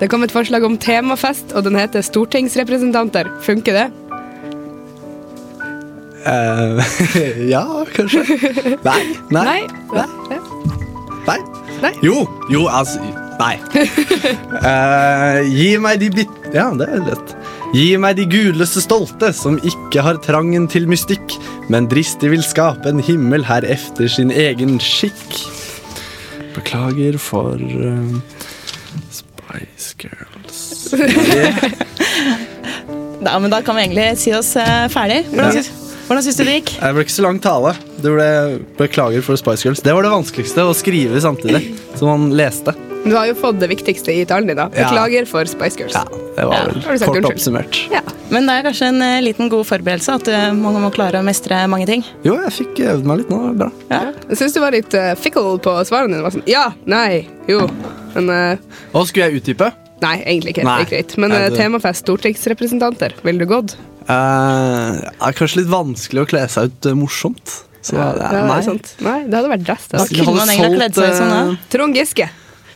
Det 0.00 0.08
kom 0.08 0.24
et 0.24 0.32
forslag 0.32 0.64
om 0.64 0.78
temafest, 0.80 1.52
og 1.52 1.66
den 1.66 1.76
heter 1.76 2.04
Stortingsrepresentanter. 2.04 3.28
Funker 3.44 3.76
det? 3.76 3.88
Uh, 6.24 6.80
ja, 7.54 7.64
kanskje. 7.92 8.24
Nei. 8.86 9.00
Nei. 9.36 9.44
Nei. 9.92 10.06
Nei. 10.30 10.40
Nei. 11.28 11.40
Nei. 11.80 11.92
Jo, 12.04 12.26
jo, 12.52 12.66
altså 12.68 13.00
Nei. 13.40 13.56
uh, 14.60 15.38
gi 15.58 15.70
meg 15.80 16.00
de 16.02 16.10
bit... 16.12 16.28
Ja, 16.52 16.66
det 16.76 16.88
er 16.92 17.00
lett. 17.06 17.32
Gi 17.72 17.86
meg 18.02 18.18
de 18.18 18.26
guleste 18.28 18.82
stolte, 18.84 19.30
som 19.36 19.56
ikke 19.64 20.02
har 20.04 20.18
trangen 20.24 20.66
til 20.68 20.88
mystikk, 20.90 21.36
men 21.72 21.88
dristig 21.88 22.32
vil 22.34 22.42
skape 22.44 22.90
en 22.90 23.00
himmel 23.06 23.46
her 23.48 23.64
efter 23.64 24.10
sin 24.12 24.32
egen 24.34 24.76
skikk. 24.82 25.38
Beklager 26.56 27.16
for 27.22 27.54
uh, 27.56 28.20
Spice 29.08 29.94
Girls. 30.04 30.90
Da, 33.20 33.34
men 33.36 33.52
da 33.52 33.58
kan 33.60 33.76
vi 33.76 33.82
egentlig 33.84 34.14
si 34.16 34.30
oss 34.32 34.54
uh, 34.56 34.86
ferdig. 34.88 35.26
Hvordan, 35.28 35.58
Ja. 35.60 35.79
Hvordan 36.10 36.24
syns 36.26 36.38
du 36.40 36.44
det 36.44 36.56
gikk? 36.58 36.70
Det 36.82 36.92
ble 36.96 37.02
ikke 37.06 37.14
så 37.14 37.22
lang 37.28 37.38
tale. 37.42 37.70
Det 38.02 38.10
ble 38.12 38.28
Beklager 38.80 39.22
for 39.22 39.38
Spice 39.38 39.62
Girls. 39.68 39.82
Det 39.86 39.94
var 39.94 40.02
det 40.02 40.10
vanskeligste 40.10 40.64
å 40.66 40.74
skrive 40.74 41.20
samtidig 41.22 41.68
som 41.94 42.10
man 42.10 42.32
leste. 42.34 42.74
Du 43.00 43.14
har 43.16 43.30
jo 43.30 43.34
fått 43.38 43.60
det 43.62 43.70
viktigste 43.70 44.12
i 44.12 44.24
talen 44.28 44.50
din. 44.50 44.58
da. 44.58 44.66
Ja. 44.74 44.90
Beklager 44.90 45.24
for 45.30 45.48
Spice 45.48 45.78
Girls. 45.80 45.94
Ja, 45.96 46.02
det 46.36 46.44
var 46.50 46.52
Ja, 46.58 46.64
vel 46.66 46.74
ja. 46.76 46.82
kort 46.82 47.16
unnskyld? 47.16 47.28
oppsummert. 47.30 47.78
Ja. 47.94 48.02
Men 48.30 48.46
det 48.46 48.58
er 48.58 48.66
kanskje 48.68 48.88
en 48.92 49.00
eh, 49.02 49.22
liten 49.24 49.48
god 49.50 49.64
forberedelse 49.66 50.16
at 50.20 50.28
eh, 50.28 50.50
man 50.54 50.76
må 50.82 50.90
klare 50.94 51.18
å 51.22 51.24
mestre 51.26 51.62
mange 51.70 51.86
ting. 51.88 52.04
Jo, 52.26 52.36
jeg 52.44 52.52
fikk 52.58 52.82
øvd 52.92 53.08
meg 53.08 53.22
litt 53.22 53.30
nå. 53.32 53.40
Bra. 53.62 53.70
Jeg 53.90 54.36
syns 54.42 54.54
du 54.54 54.60
var 54.62 54.74
litt 54.76 54.92
uh, 54.94 55.14
fickle 55.18 55.56
på 55.64 55.76
svarene 55.88 56.18
dine. 56.20 56.30
Sånn, 56.34 56.44
ja, 56.50 56.66
nei, 56.84 57.24
jo. 57.48 57.64
Men 58.14 58.28
uh, 58.30 58.82
Og 58.92 59.08
skulle 59.08 59.30
jeg 59.30 59.40
utdype? 59.40 59.70
Nei, 60.04 60.16
egentlig 60.22 60.54
ikke. 60.54 60.66
Nei. 60.68 60.76
Det 60.84 60.86
er 60.86 60.92
greit. 60.92 61.16
Men 61.20 61.34
uh, 61.34 61.48
temafest 61.56 62.04
stortingsrepresentanter, 62.04 63.16
ville 63.26 63.42
du 63.42 63.48
gått? 63.50 63.74
Eh, 64.10 65.00
det 65.00 65.30
er 65.30 65.36
kanskje 65.38 65.62
litt 65.62 65.70
vanskelig 65.72 66.24
å 66.24 66.28
kle 66.30 66.44
seg 66.50 66.70
ut 66.72 66.90
eh, 66.90 66.96
morsomt. 66.98 67.56
Så 67.80 67.96
Ja, 67.96 68.10
det 68.12 68.26
det 68.28 68.42
er 68.42 68.48
nei. 68.50 68.60
sant. 68.66 68.94
Nei, 69.06 69.18
det 69.30 69.38
hadde 69.38 69.50
vært 69.54 69.66
dress. 69.68 69.86
Da 69.92 70.04
kunne 70.10 70.34
man 70.36 70.50
egentlig 70.52 70.78
kledd 70.82 70.98
seg 71.00 71.14
sånn, 71.16 71.30
da? 71.32 71.42
Trond 71.72 71.96
Giske. 71.96 72.28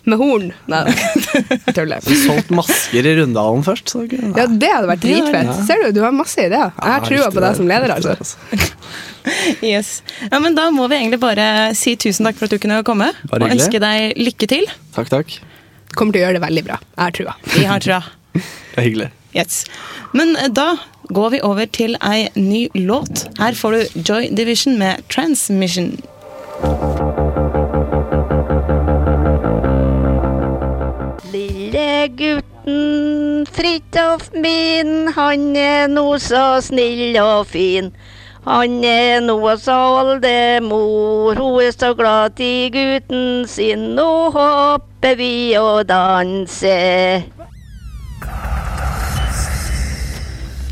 Med 0.05 0.21
horn. 0.21 0.51
Nei, 0.69 0.83
tuller. 1.77 2.05
Solgt 2.05 2.51
masker 2.53 3.07
i 3.09 3.15
Rundalen 3.17 3.63
først. 3.65 3.89
Så 3.89 4.03
okay. 4.05 4.21
Ja, 4.37 4.45
det 4.49 4.69
hadde 4.69 4.91
vært 4.91 5.01
Det 5.01 5.15
dritfett. 5.15 5.49
Ja. 5.49 5.55
Ser 5.65 5.81
du, 5.81 5.87
du 5.97 6.01
har 6.05 6.13
masse 6.13 6.45
ideer. 6.45 6.75
Jeg 6.77 6.93
har 6.93 7.01
Ja, 7.01 7.09
trua 7.09 7.31
på 7.33 7.41
deg 7.45 7.57
som 7.57 7.71
leder, 7.71 7.95
altså. 7.97 8.37
Yes. 9.65 10.03
Ja, 10.29 10.37
men 10.45 10.53
Da 10.53 10.67
må 10.69 10.85
vi 10.93 10.99
egentlig 10.99 11.17
bare 11.23 11.47
si 11.79 11.95
tusen 11.97 12.29
takk 12.29 12.37
for 12.37 12.45
at 12.45 12.53
du 12.53 12.61
kunne 12.61 12.83
komme. 12.85 13.09
Bare 13.31 13.47
og 13.49 13.55
ønske 13.57 13.81
deg 13.81 14.13
lykke 14.21 14.49
til. 14.53 14.69
Takk, 14.93 15.09
takk. 15.09 15.39
Kommer 15.97 16.13
til 16.13 16.21
å 16.21 16.27
gjøre 16.27 16.37
det 16.37 16.45
veldig 16.45 16.65
bra. 16.69 16.77
Jeg 16.85 17.05
har 17.07 17.17
trua. 17.17 17.37
Vi 17.55 17.65
har 17.71 17.85
trua. 17.89 18.03
Det 18.75 18.83
er 18.83 18.89
hyggelig. 18.91 19.09
Yes. 19.35 19.65
Men 20.13 20.37
eh, 20.37 20.49
da 20.49 20.77
går 21.15 21.31
vi 21.35 21.41
over 21.43 21.67
til 21.67 21.97
ei 22.03 22.29
ny 22.37 22.69
låt. 22.75 23.27
Her 23.39 23.55
får 23.59 23.73
du 23.73 24.01
Joy 24.09 24.31
Division 24.37 24.79
med 24.79 25.03
Transmission. 25.11 25.93
Lille 31.33 32.09
gutten 32.17 33.47
Fridtjof 33.55 34.31
min, 34.35 35.09
han 35.17 35.57
er 35.57 35.89
nå 35.91 36.07
så 36.23 36.61
snill 36.63 37.17
og 37.21 37.47
fin. 37.51 37.93
Han 38.45 38.83
er 38.85 39.23
nå 39.25 39.39
så 39.57 39.77
oldemor, 40.01 41.39
hun 41.39 41.63
er 41.65 41.73
så 41.73 41.95
glad 41.97 42.41
i 42.45 42.69
gutten 42.73 43.47
sin. 43.49 43.95
Nå 43.97 44.31
hopper 44.35 45.17
vi 45.17 45.57
og 45.57 45.87
danser. 45.89 47.34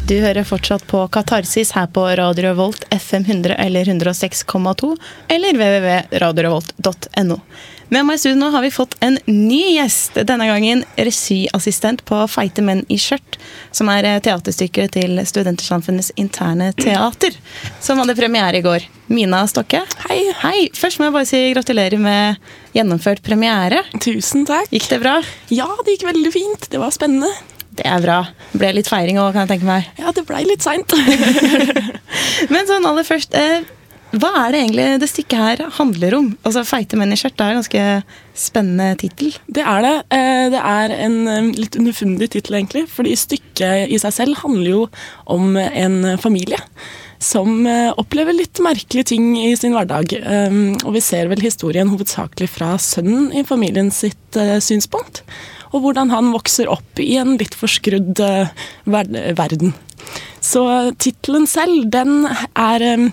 Du 0.09 0.17
hører 0.19 0.43
fortsatt 0.45 0.83
på 0.91 1.05
Katarsis 1.15 1.71
her 1.77 1.87
på 1.87 2.03
Radio 2.19 2.49
Revolt 2.49 2.85
FM 2.91 3.23
100 3.23 3.55
eller 3.55 3.85
106,2 3.87 4.97
eller 5.29 5.55
www.radiorevolt.no. 5.55 7.37
Med 7.93 8.07
meg 8.09 8.17
i 8.17 8.21
studio 8.23 8.39
nå 8.41 8.49
har 8.51 8.65
vi 8.65 8.73
fått 8.75 8.97
en 9.05 9.19
ny 9.29 9.61
gjest. 9.77 10.19
Denne 10.27 10.49
gangen 10.49 10.83
regiassistent 10.97 12.03
på 12.09 12.19
Feite 12.33 12.65
menn 12.67 12.83
i 12.91 12.99
skjørt, 12.99 13.39
som 13.71 13.91
er 13.93 14.09
teaterstykket 14.25 14.97
til 14.97 15.23
Studentersamfunnets 15.29 16.11
interne 16.19 16.73
teater, 16.73 17.37
som 17.85 18.03
hadde 18.03 18.19
premiere 18.19 18.59
i 18.59 18.65
går. 18.65 18.89
Mina 19.13 19.45
Stokke. 19.47 19.85
Hei. 20.09 20.19
Hei. 20.41 20.57
Først 20.75 20.99
må 20.99 21.11
jeg 21.11 21.17
bare 21.19 21.29
si 21.29 21.45
gratulerer 21.53 22.01
med 22.01 22.43
gjennomført 22.75 23.23
premiere. 23.23 23.85
Tusen 24.01 24.49
takk. 24.49 24.73
Gikk 24.73 24.89
det 24.97 25.03
bra? 25.05 25.19
Ja, 25.53 25.69
det 25.85 25.99
gikk 25.99 26.09
veldig 26.11 26.33
fint. 26.35 26.71
Det 26.73 26.81
var 26.81 26.97
spennende. 26.97 27.29
Det 27.73 27.87
er 27.89 28.03
bra. 28.05 28.19
Ble 28.53 28.73
litt 28.77 28.89
feiring 28.91 29.17
òg, 29.23 29.33
kan 29.33 29.47
jeg 29.47 29.55
tenke 29.55 29.69
meg. 29.69 29.87
Ja, 30.01 30.13
det 30.13 30.27
blei 30.29 30.43
litt 30.45 30.65
seint. 30.65 30.93
Men 32.53 32.69
sånn 32.69 32.85
aller 32.89 33.07
først, 33.07 33.33
eh, 33.39 33.63
hva 34.13 34.29
er 34.43 34.53
det 34.53 34.59
egentlig 34.61 34.87
det 35.01 35.09
stykket 35.09 35.41
her 35.41 35.63
handler 35.79 36.17
om? 36.19 36.27
Altså, 36.45 36.67
Feite 36.69 36.99
menn 37.01 37.15
i 37.15 37.17
skjørt 37.17 37.41
er 37.41 37.55
en 37.55 37.63
ganske 37.63 37.85
spennende 38.37 38.91
tittel. 39.01 39.33
Det 39.49 39.65
er 39.65 39.87
det. 39.87 39.95
Eh, 40.13 40.49
Det 40.53 40.61
er 40.73 40.95
en 41.07 41.17
eh, 41.33 41.49
litt 41.63 41.79
underfundig 41.81 42.29
tittel, 42.35 42.59
egentlig. 42.61 42.85
Fordi 42.93 43.15
stykket 43.17 43.89
i 43.89 44.01
seg 44.03 44.13
selv 44.19 44.43
handler 44.45 44.69
jo 44.75 44.83
om 45.33 45.57
en 45.57 45.97
familie. 46.21 46.61
Som 47.23 47.63
eh, 47.71 47.89
opplever 47.97 48.37
litt 48.37 48.61
merkelige 48.61 49.13
ting 49.15 49.33
i 49.41 49.55
sin 49.57 49.73
hverdag. 49.73 50.13
Um, 50.27 50.75
Og 50.85 50.93
vi 50.99 51.01
ser 51.09 51.33
vel 51.33 51.41
historien 51.41 51.89
hovedsakelig 51.89 52.51
fra 52.53 52.75
sønnen 52.83 53.31
i 53.33 53.47
familien 53.49 53.89
sitt 53.95 54.37
eh, 54.37 54.59
synspunkt. 54.61 55.23
Og 55.73 55.85
hvordan 55.85 56.13
han 56.13 56.33
vokser 56.35 56.69
opp 56.71 57.01
i 57.01 57.17
en 57.21 57.37
litt 57.41 57.57
forskrudd 57.59 58.21
eh, 58.21 58.53
verden. 58.85 59.73
Så 60.43 60.65
tittelen 60.99 61.47
selv, 61.47 61.87
den 61.95 62.27
er 62.59 62.83
um, 62.99 63.05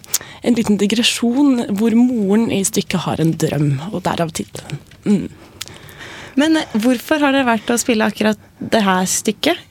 en 0.41 0.56
liten 0.58 0.80
digresjon 0.82 1.76
hvor 1.78 1.93
moren 1.95 2.48
i 2.52 2.63
stykket 2.65 3.06
har 3.06 3.22
en 3.22 3.36
drøm, 3.38 3.69
og 3.91 4.02
derav 4.08 4.34
tittelen. 4.34 4.82
Mm. 5.06 5.28
Men 6.41 6.58
eh, 6.58 6.78
hvorfor 6.82 7.22
har 7.22 7.36
det 7.36 7.45
vært 7.48 7.69
å 7.69 7.78
spille 7.80 8.08
akkurat 8.10 8.41
det 8.60 8.82
her 8.86 9.06
stykket? 9.10 9.62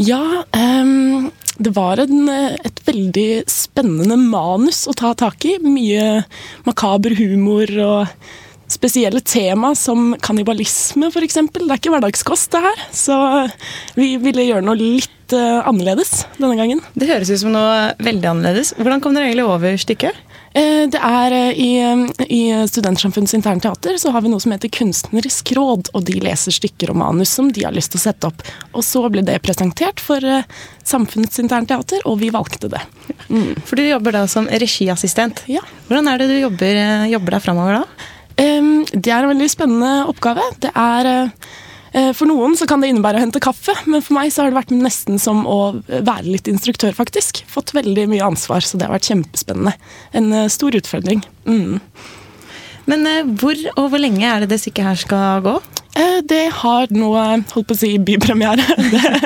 Ja, 0.00 0.46
um, 0.56 1.28
det 1.60 1.74
var 1.76 2.00
en, 2.00 2.28
eh, 2.32 2.56
et 2.64 2.80
veldig 2.86 3.44
spennende 3.50 4.16
manus 4.16 4.86
å 4.88 4.96
ta 4.96 5.12
tak 5.12 5.44
i. 5.44 5.58
Mye 5.60 6.24
makaber 6.64 7.12
humor 7.18 7.68
og 7.84 8.30
spesielle 8.70 9.20
tema 9.20 9.74
som 9.78 10.14
kannibalisme, 10.22 11.10
f.eks. 11.10 11.38
Det 11.52 11.66
er 11.66 11.78
ikke 11.78 11.94
hverdagskost, 11.94 12.50
det 12.54 12.62
her. 12.64 12.84
Så 12.94 13.16
vi 13.98 14.14
ville 14.22 14.46
gjøre 14.46 14.64
noe 14.66 14.78
litt 14.78 15.34
uh, 15.34 15.60
annerledes 15.68 16.24
denne 16.38 16.56
gangen. 16.58 16.82
Det 16.94 17.10
høres 17.10 17.32
ut 17.32 17.42
som 17.44 17.54
noe 17.54 17.92
veldig 18.02 18.32
annerledes. 18.34 18.74
Hvordan 18.78 19.02
kom 19.04 19.16
dere 19.16 19.30
egentlig 19.30 19.48
over 19.50 19.78
stykket? 19.80 20.26
Eh, 20.52 20.88
Det 20.90 20.98
er 20.98 21.32
eh, 21.32 21.58
i, 21.62 21.70
I 22.26 22.66
Studentsamfunnets 22.66 23.34
interne 23.38 23.62
teater 23.62 23.98
så 24.02 24.10
har 24.10 24.24
vi 24.24 24.32
noe 24.32 24.42
som 24.42 24.50
heter 24.54 24.72
Kunstnerisk 24.74 25.52
råd, 25.54 25.92
og 25.94 26.06
de 26.08 26.18
leser 26.22 26.54
stykker 26.54 26.90
og 26.90 26.98
manus 27.02 27.30
som 27.36 27.52
de 27.54 27.64
har 27.66 27.74
lyst 27.74 27.94
til 27.94 28.00
å 28.00 28.06
sette 28.08 28.30
opp. 28.30 28.42
Og 28.74 28.82
så 28.86 29.04
ble 29.12 29.22
det 29.26 29.38
presentert 29.46 30.02
for 30.02 30.24
eh, 30.26 30.46
Samfunnets 30.82 31.38
interne 31.42 31.70
teater, 31.70 32.02
og 32.08 32.18
vi 32.22 32.32
valgte 32.34 32.70
det. 32.72 32.82
For 33.68 33.78
du 33.78 33.84
jobber 33.86 34.16
da 34.16 34.24
som 34.30 34.48
regiassistent. 34.50 35.44
Ja. 35.46 35.62
Hvordan 35.86 36.10
er 36.10 36.18
det 36.18 36.32
du 36.32 36.38
jobber, 36.40 36.80
jobber 37.12 37.36
deg 37.36 37.44
framover 37.44 37.78
da? 37.78 38.08
Det 38.40 39.10
er 39.12 39.24
en 39.24 39.32
veldig 39.34 39.48
spennende 39.52 40.06
oppgave. 40.10 40.44
Det 40.62 40.70
er 40.76 41.08
eh, 41.08 41.48
eh, 41.92 42.10
For 42.16 42.28
noen 42.30 42.56
så 42.58 42.68
kan 42.68 42.82
det 42.82 42.92
innebære 42.92 43.20
å 43.20 43.24
hente 43.26 43.42
kaffe, 43.42 43.74
men 43.86 44.04
for 44.04 44.16
meg 44.16 44.32
så 44.32 44.44
har 44.44 44.52
det 44.52 44.60
vært 44.60 44.72
nesten 44.76 45.20
som 45.20 45.44
å 45.48 45.60
være 45.90 46.28
litt 46.28 46.48
instruktør, 46.50 46.96
faktisk. 46.96 47.44
Fått 47.50 47.74
veldig 47.76 48.08
mye 48.12 48.30
ansvar, 48.30 48.64
så 48.64 48.80
det 48.80 48.88
har 48.88 48.96
vært 48.96 49.10
kjempespennende. 49.12 49.76
En 50.16 50.32
eh, 50.32 50.48
stor 50.52 50.76
utfordring. 50.78 51.24
Mm. 51.48 51.80
Men 52.90 53.06
hvor 53.38 53.58
og 53.76 53.92
hvor 53.92 54.00
lenge 54.02 54.24
er 54.26 54.42
det 54.42 54.50
det 54.50 54.62
stykket 54.62 54.88
her 54.88 54.98
skal 54.98 55.44
gå? 55.44 55.60
Det 56.26 56.44
har 56.62 56.90
nå 56.94 57.10
holdt 57.12 57.66
på 57.68 57.74
å 57.74 57.76
si 57.76 57.90
bypremiere 58.02 58.62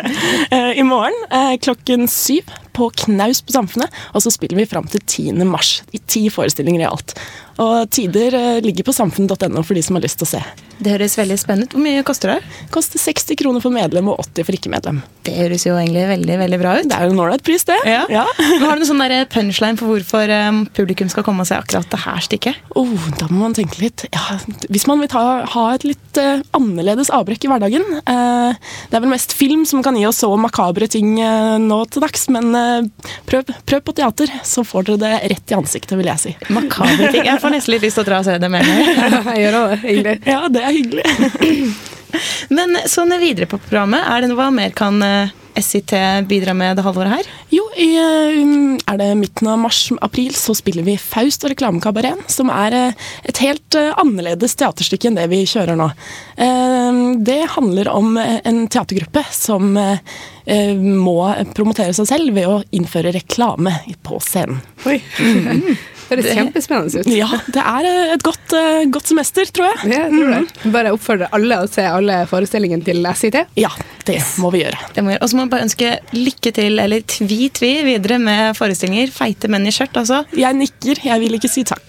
i 0.80 0.84
morgen 0.84 1.14
klokken 1.62 2.08
syv 2.10 2.50
på 2.74 2.88
Knaus 3.04 3.40
på 3.44 3.54
Samfunnet. 3.54 3.94
Og 4.12 4.24
så 4.24 4.32
spiller 4.34 4.58
vi 4.58 4.68
fram 4.68 4.88
til 4.90 5.00
10. 5.04 5.44
mars 5.48 5.78
i 5.94 6.00
ti 6.02 6.26
forestillinger 6.32 6.84
i 6.84 6.88
alt. 6.88 7.14
Og 7.62 7.90
tider 7.90 8.34
eh, 8.34 8.60
ligger 8.64 8.86
på 8.86 8.94
samfunnet.no 8.96 9.62
for 9.62 9.76
de 9.76 9.82
som 9.84 9.98
har 9.98 10.04
lyst 10.06 10.18
til 10.22 10.26
å 10.26 10.32
se. 10.34 10.42
Det 10.78 10.94
høres 10.94 11.16
veldig 11.18 11.38
spennende 11.40 11.68
ut. 11.68 11.76
Hvor 11.76 11.84
mye 11.84 12.04
koster 12.06 12.34
det? 12.34 12.38
Koster 12.74 13.02
60 13.02 13.38
kroner 13.40 13.62
for 13.64 13.74
medlem 13.74 14.10
og 14.12 14.22
80 14.24 14.48
for 14.48 14.58
ikke-medlem. 14.58 15.00
Det 15.24 15.34
høres 15.38 15.64
jo 15.66 15.76
egentlig 15.78 16.04
veldig 16.10 16.38
veldig 16.40 16.60
bra 16.60 16.74
ut. 16.80 16.88
Det 16.90 16.96
er 16.96 17.08
jo 17.08 17.14
en 17.14 17.22
ålreit 17.24 17.44
pris, 17.46 17.64
det. 17.68 17.78
Ja. 17.88 18.02
Ja. 18.12 18.24
Har 18.64 18.74
du 18.74 18.82
noen 18.82 18.88
sånn 18.88 19.02
der 19.04 19.28
punchline 19.30 19.80
for 19.80 19.92
hvorfor 19.92 20.32
um, 20.48 20.64
publikum 20.76 21.10
skal 21.12 21.26
komme 21.26 21.44
og 21.44 21.50
se 21.50 21.58
akkurat 21.58 21.88
det 21.92 22.02
her 22.04 22.24
stykket? 22.26 22.60
Oh, 22.76 23.08
da 23.20 23.28
må 23.30 23.44
man 23.44 23.56
tenke 23.56 23.80
litt. 23.82 24.06
Ja, 24.14 24.38
hvis 24.68 24.86
man 24.90 25.02
vil 25.02 25.10
ta, 25.12 25.24
ha 25.54 25.64
et 25.74 25.86
litt 25.86 26.20
uh, 26.20 26.42
annerledes 26.56 27.12
avbrekk 27.14 27.46
i 27.46 27.50
hverdagen 27.52 27.84
uh, 28.04 28.52
Det 28.90 28.96
er 28.96 29.02
vel 29.04 29.12
mest 29.12 29.34
film 29.36 29.64
som 29.68 29.82
kan 29.84 29.96
gi 29.98 30.04
oss 30.08 30.22
så 30.24 30.30
makabre 30.40 30.88
ting 30.90 31.16
uh, 31.20 31.56
nå 31.60 31.80
til 31.92 32.04
dags, 32.04 32.26
men 32.32 32.54
eh, 32.56 33.08
prøv, 33.28 33.50
prøv 33.68 33.82
på 33.84 33.94
teater, 33.96 34.30
så 34.46 34.64
får 34.66 34.86
dere 34.88 35.00
det 35.02 35.30
rett 35.34 35.52
i 35.52 35.56
ansiktet, 35.56 35.96
vil 35.98 36.08
jeg 36.08 36.22
si. 36.22 36.32
Makabre 36.54 37.10
ting. 37.12 37.26
Jeg 37.26 37.40
får 37.42 37.54
nesten 37.54 37.74
litt 37.74 37.84
lyst 37.86 37.98
til 37.98 38.04
å 38.04 38.08
dra 38.08 38.20
og 38.22 38.28
se 38.28 38.36
det 38.40 38.50
med 38.52 38.64
meg. 38.66 38.92
Jeg 39.34 39.44
gjør 39.44 39.56
det, 39.56 39.78
egentlig. 39.82 40.14
Ja, 40.28 40.40
det 40.52 40.63
er 40.66 40.76
hyggelig. 40.78 41.70
Men 42.56 42.76
sånn 42.90 43.14
videre 43.18 43.48
på 43.50 43.58
programmet, 43.62 44.04
er 44.06 44.22
det 44.22 44.30
noe 44.30 44.38
hva 44.38 44.50
mer 44.54 44.74
kan 44.76 45.00
eh, 45.02 45.32
SIT 45.60 45.92
bidra 46.26 46.54
med 46.54 46.76
det 46.76 46.82
halvåret 46.82 47.12
her? 47.12 47.28
Jo, 47.54 47.64
i, 47.76 47.94
eh, 47.96 48.78
er 48.92 48.98
det 48.98 49.08
midten 49.18 49.48
av 49.50 49.58
mars-april 49.62 50.34
så 50.34 50.54
spiller 50.56 50.86
vi 50.86 50.96
Faust 50.98 51.44
og 51.44 51.52
reklamekabaret, 51.52 52.26
som 52.30 52.50
er 52.50 52.74
eh, 52.74 53.06
et 53.30 53.38
helt 53.42 53.78
eh, 53.78 53.92
annerledes 54.00 54.56
teaterstykke 54.58 55.10
enn 55.10 55.18
det 55.18 55.28
vi 55.30 55.44
kjører 55.48 55.78
nå. 55.78 55.90
Det 56.34 57.40
handler 57.54 57.88
om 57.92 58.16
en 58.18 58.56
teatergruppe 58.66 59.22
som 59.30 59.68
må 59.70 61.18
promotere 61.54 61.94
seg 61.94 62.08
selv 62.10 62.34
ved 62.34 62.48
å 62.50 62.56
innføre 62.74 63.12
reklame 63.14 63.70
på 64.02 64.18
scenen. 64.24 64.58
Oi. 64.90 64.98
Det 64.98 65.76
høres 66.22 66.36
kjempespennende 66.38 67.00
ut. 67.02 67.10
Ja, 67.14 67.28
det 67.54 67.62
er 67.64 67.88
eh, 67.90 68.12
et 68.14 68.22
godt, 68.26 68.54
eh, 68.58 68.84
godt 68.94 69.10
semester, 69.10 69.44
tror 69.54 69.70
jeg. 69.72 69.92
Ja, 69.94 70.04
jeg 70.08 70.12
Mm. 70.14 70.72
Bare 70.72 70.92
oppfordrer 70.94 71.28
alle 71.36 71.58
å 71.62 71.68
se 71.70 71.82
alle 71.84 72.20
forestillingene 72.30 72.84
til 72.86 73.04
SIT. 73.14 73.36
Ja, 73.60 73.68
det 74.08 74.18
må 74.42 74.50
vi 74.54 74.62
gjøre. 74.62 74.78
Det 74.94 75.02
må 75.04 75.10
vi 75.10 75.16
gjøre. 75.16 75.22
Og 75.22 75.30
så 75.30 75.36
må 75.38 75.44
vi 75.46 75.52
bare 75.54 75.66
ønske 75.66 75.90
lykke 76.16 76.52
til, 76.56 76.78
eller 76.80 77.00
tvi-tvi, 77.00 77.72
videre 77.86 78.18
med 78.22 78.56
forestillinger. 78.58 79.10
Feite 79.14 79.48
menn 79.52 79.66
i 79.66 79.72
skjørt, 79.74 79.96
altså. 80.00 80.22
Jeg 80.38 80.54
nikker, 80.58 81.02
jeg 81.04 81.20
vil 81.24 81.36
ikke 81.38 81.50
si 81.52 81.64
takk. 81.68 81.84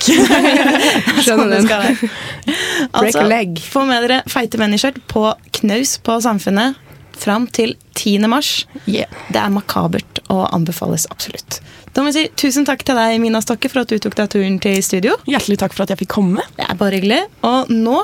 Skjønner 1.23 1.49
det 1.51 1.61
den. 1.61 1.67
skal. 1.67 1.83
Break 1.95 2.91
Altså, 2.95 3.19
a 3.23 3.27
leg. 3.29 3.59
få 3.61 3.85
med 3.87 4.03
dere 4.05 4.21
Feite 4.31 4.59
menn 4.61 4.73
i 4.75 4.79
skjørt 4.81 4.99
på 5.11 5.27
knaus 5.59 5.95
på 6.05 6.17
Samfunnet 6.23 6.75
fram 7.15 7.45
til 7.47 7.75
10. 7.95 8.27
mars. 8.27 8.65
Det 8.85 9.05
er 9.39 9.49
makabert 9.53 10.19
og 10.27 10.49
anbefales 10.55 11.07
absolutt. 11.13 11.61
Da 11.95 12.03
må 12.03 12.11
vi 12.11 12.17
si 12.17 12.25
tusen 12.35 12.65
takk 12.67 12.81
til 12.83 12.97
deg, 12.99 13.13
Mina 13.23 13.39
Stokke, 13.39 13.69
for 13.71 13.85
at 13.85 13.91
du 13.91 13.95
tok 14.03 14.17
deg 14.19 14.27
turen 14.33 14.57
til 14.59 14.81
studio. 14.83 15.13
Hjertelig 15.31 15.55
takk 15.61 15.71
for 15.71 15.85
at 15.85 15.93
jeg 15.93 16.01
fikk 16.03 16.11
komme. 16.17 16.43
Det 16.57 16.65
er 16.67 16.75
bare 16.75 16.99
hyggelig. 16.99 17.21
Og 17.47 17.71
nå 17.71 18.01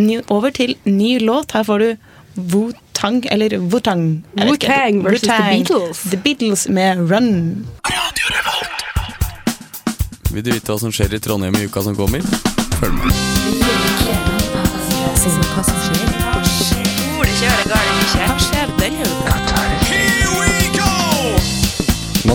ny, 0.00 0.22
over 0.32 0.54
til 0.56 0.72
ny 0.88 1.18
låt. 1.20 1.52
Her 1.52 1.66
får 1.68 1.84
du 1.84 1.90
Wu-Tang, 2.54 3.20
eller 3.28 3.58
Wu-Tang. 3.60 4.06
Jeg. 4.40 4.48
Wu-Tang 4.48 5.04
versus 5.04 5.28
The 5.28 5.52
Beatles. 5.52 6.00
The 6.14 6.22
Beatles 6.24 6.64
med 6.72 7.04
Run. 7.12 7.30
Vil 10.32 10.44
du 10.44 10.52
vite 10.54 10.72
hva 10.72 10.80
som 10.80 10.96
skjer 10.96 11.12
i 11.16 11.20
Trondheim 11.20 11.60
i 11.60 11.68
uka 11.68 11.84
som 11.84 11.96
kommer? 11.96 12.24
Følg 12.80 12.96
med. 12.96 13.12
Hva 15.12 15.60
som 15.60 15.80
skjer? 15.84 16.20
Hva 16.24 17.32
skjer 17.36 17.66
denne 17.68 18.55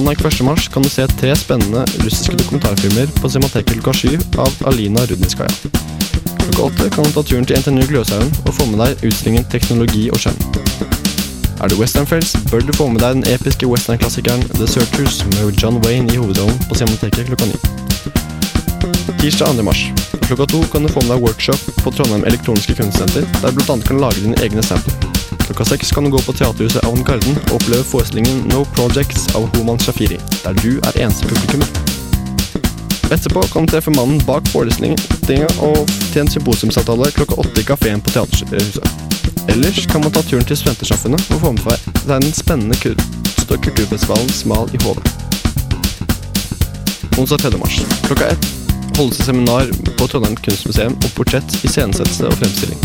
Mandag 0.02 0.26
1. 0.26 0.42
mars 0.42 0.68
kan 0.68 0.82
du 0.84 0.90
se 0.90 1.08
tre 1.08 1.36
spennende 1.36 1.86
russiske 2.00 2.36
dokumentarfilmer 2.38 3.08
på 3.22 3.30
Cinemateket 3.30 3.74
klokka 3.74 3.94
sju 3.94 4.18
av 4.38 4.56
Alina 4.66 5.06
Rudnitskaja. 5.06 5.50
Klokka 6.40 6.64
åtte 6.64 6.90
kan 6.96 7.04
du 7.04 7.12
ta 7.12 7.24
turen 7.24 7.46
til 7.46 7.60
NTNU 7.60 7.86
Gløshaugen 7.90 8.34
og 8.46 8.56
få 8.58 8.66
med 8.72 8.82
deg 8.82 9.06
utstillingen 9.06 9.46
Teknologi 9.54 10.08
og 10.10 10.24
skjønn. 10.24 10.42
Er 11.62 11.70
du 11.70 11.78
westernfrelst, 11.78 12.42
bør 12.50 12.66
du 12.66 12.74
få 12.74 12.90
med 12.90 13.06
deg 13.06 13.20
den 13.20 13.30
episke 13.36 13.70
westernklassikeren 13.70 14.42
The 14.56 14.66
Searchers 14.66 15.22
med 15.36 15.54
John 15.62 15.78
Wayne 15.86 16.10
i 16.10 16.18
hovedrollen 16.18 16.58
på 16.66 16.82
Cinemateket 16.82 17.30
klokka 17.30 17.52
ni. 17.54 17.81
Tirsdag 19.22 19.48
2. 19.48 19.64
mars. 19.64 19.92
Klokka 20.22 20.46
to 20.46 20.64
kan 20.72 20.84
du 20.84 20.90
få 20.90 21.02
med 21.02 21.12
deg 21.12 21.22
workshop 21.22 21.84
på 21.84 21.92
Trondheim 21.92 22.24
Elektroniske 22.26 22.76
Kunstsenter, 22.76 23.26
der 23.42 23.52
du 23.52 23.60
bl.a. 23.60 23.78
kan 23.88 24.00
lage 24.02 24.22
dine 24.24 24.38
egne 24.42 24.64
sample. 24.64 24.94
Klokka 25.46 25.66
seks 25.66 25.92
kan 25.92 26.04
du 26.04 26.12
gå 26.14 26.22
på 26.26 26.34
Teaterhuset 26.34 26.86
Avantgarden 26.88 27.38
og 27.50 27.58
oppleve 27.60 27.84
forestillingen 27.84 28.46
No 28.50 28.64
Projects 28.76 29.28
av 29.36 29.46
Homan 29.56 29.80
Shafiri, 29.80 30.18
der 30.44 30.58
du 30.64 30.80
er 30.80 30.98
eneste 31.04 31.28
publikummer. 31.30 31.68
Etterpå 33.12 33.44
kan 33.54 33.68
du 33.68 33.74
treffe 33.74 33.92
mannen 33.94 34.22
bak 34.26 34.48
forestillingen 34.54 34.98
og 35.60 35.84
til 36.14 36.22
en 36.24 36.32
symposiumsavtale 36.32 37.12
klokka 37.18 37.38
åtte 37.44 37.62
i 37.62 37.68
kafeen 37.68 38.02
på 38.02 38.16
Teaterhuset. 38.16 38.88
Ellers 39.52 39.86
kan 39.92 40.02
man 40.02 40.16
ta 40.16 40.24
turen 40.24 40.48
til 40.48 40.58
Studentersamfunnet 40.58 41.30
og 41.36 41.44
få 41.44 41.52
med 41.58 41.68
seg 41.68 42.08
den 42.08 42.32
spennende 42.34 42.80
kulturfestivalen 42.82 44.32
Smal 44.32 44.72
i 44.74 44.82
Hove. 44.86 45.04
Onsdag 47.20 47.38
3. 47.52 47.58
mars 47.58 47.82
klokka 48.08 48.32
ett 48.32 48.61
holdes 49.02 49.18
det 49.18 49.26
seminar 49.26 49.70
på 49.98 50.08
Trondheim 50.08 50.36
kunstmuseum 50.36 50.94
om 50.94 51.14
portrett, 51.16 51.56
iscenesettelse 51.66 52.28
og 52.30 52.36
fremstilling. 52.38 52.82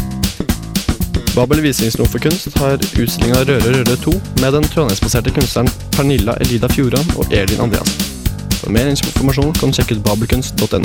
Babel 1.35 1.61
visningsrom 1.61 2.09
for 2.09 2.23
kunst 2.25 2.49
har 2.57 2.81
utstillinga 2.81 3.43
Røre 3.45 3.73
Røre 3.75 3.97
2 4.01 4.15
med 4.41 4.55
den 4.57 4.65
trondheimsbaserte 4.73 5.35
kunstneren 5.37 5.69
Pernilla 5.93 6.39
Elida 6.41 6.71
Fjordan 6.73 7.11
og 7.21 7.29
Elin 7.37 7.61
Andreassen. 7.67 8.15
For 8.63 8.73
mer 8.73 8.89
informasjon 8.89 9.53
kan 9.59 9.75
du 9.75 9.77
sjekke 9.77 9.99
ut 9.99 10.07
babelkunst.no. 10.07 10.81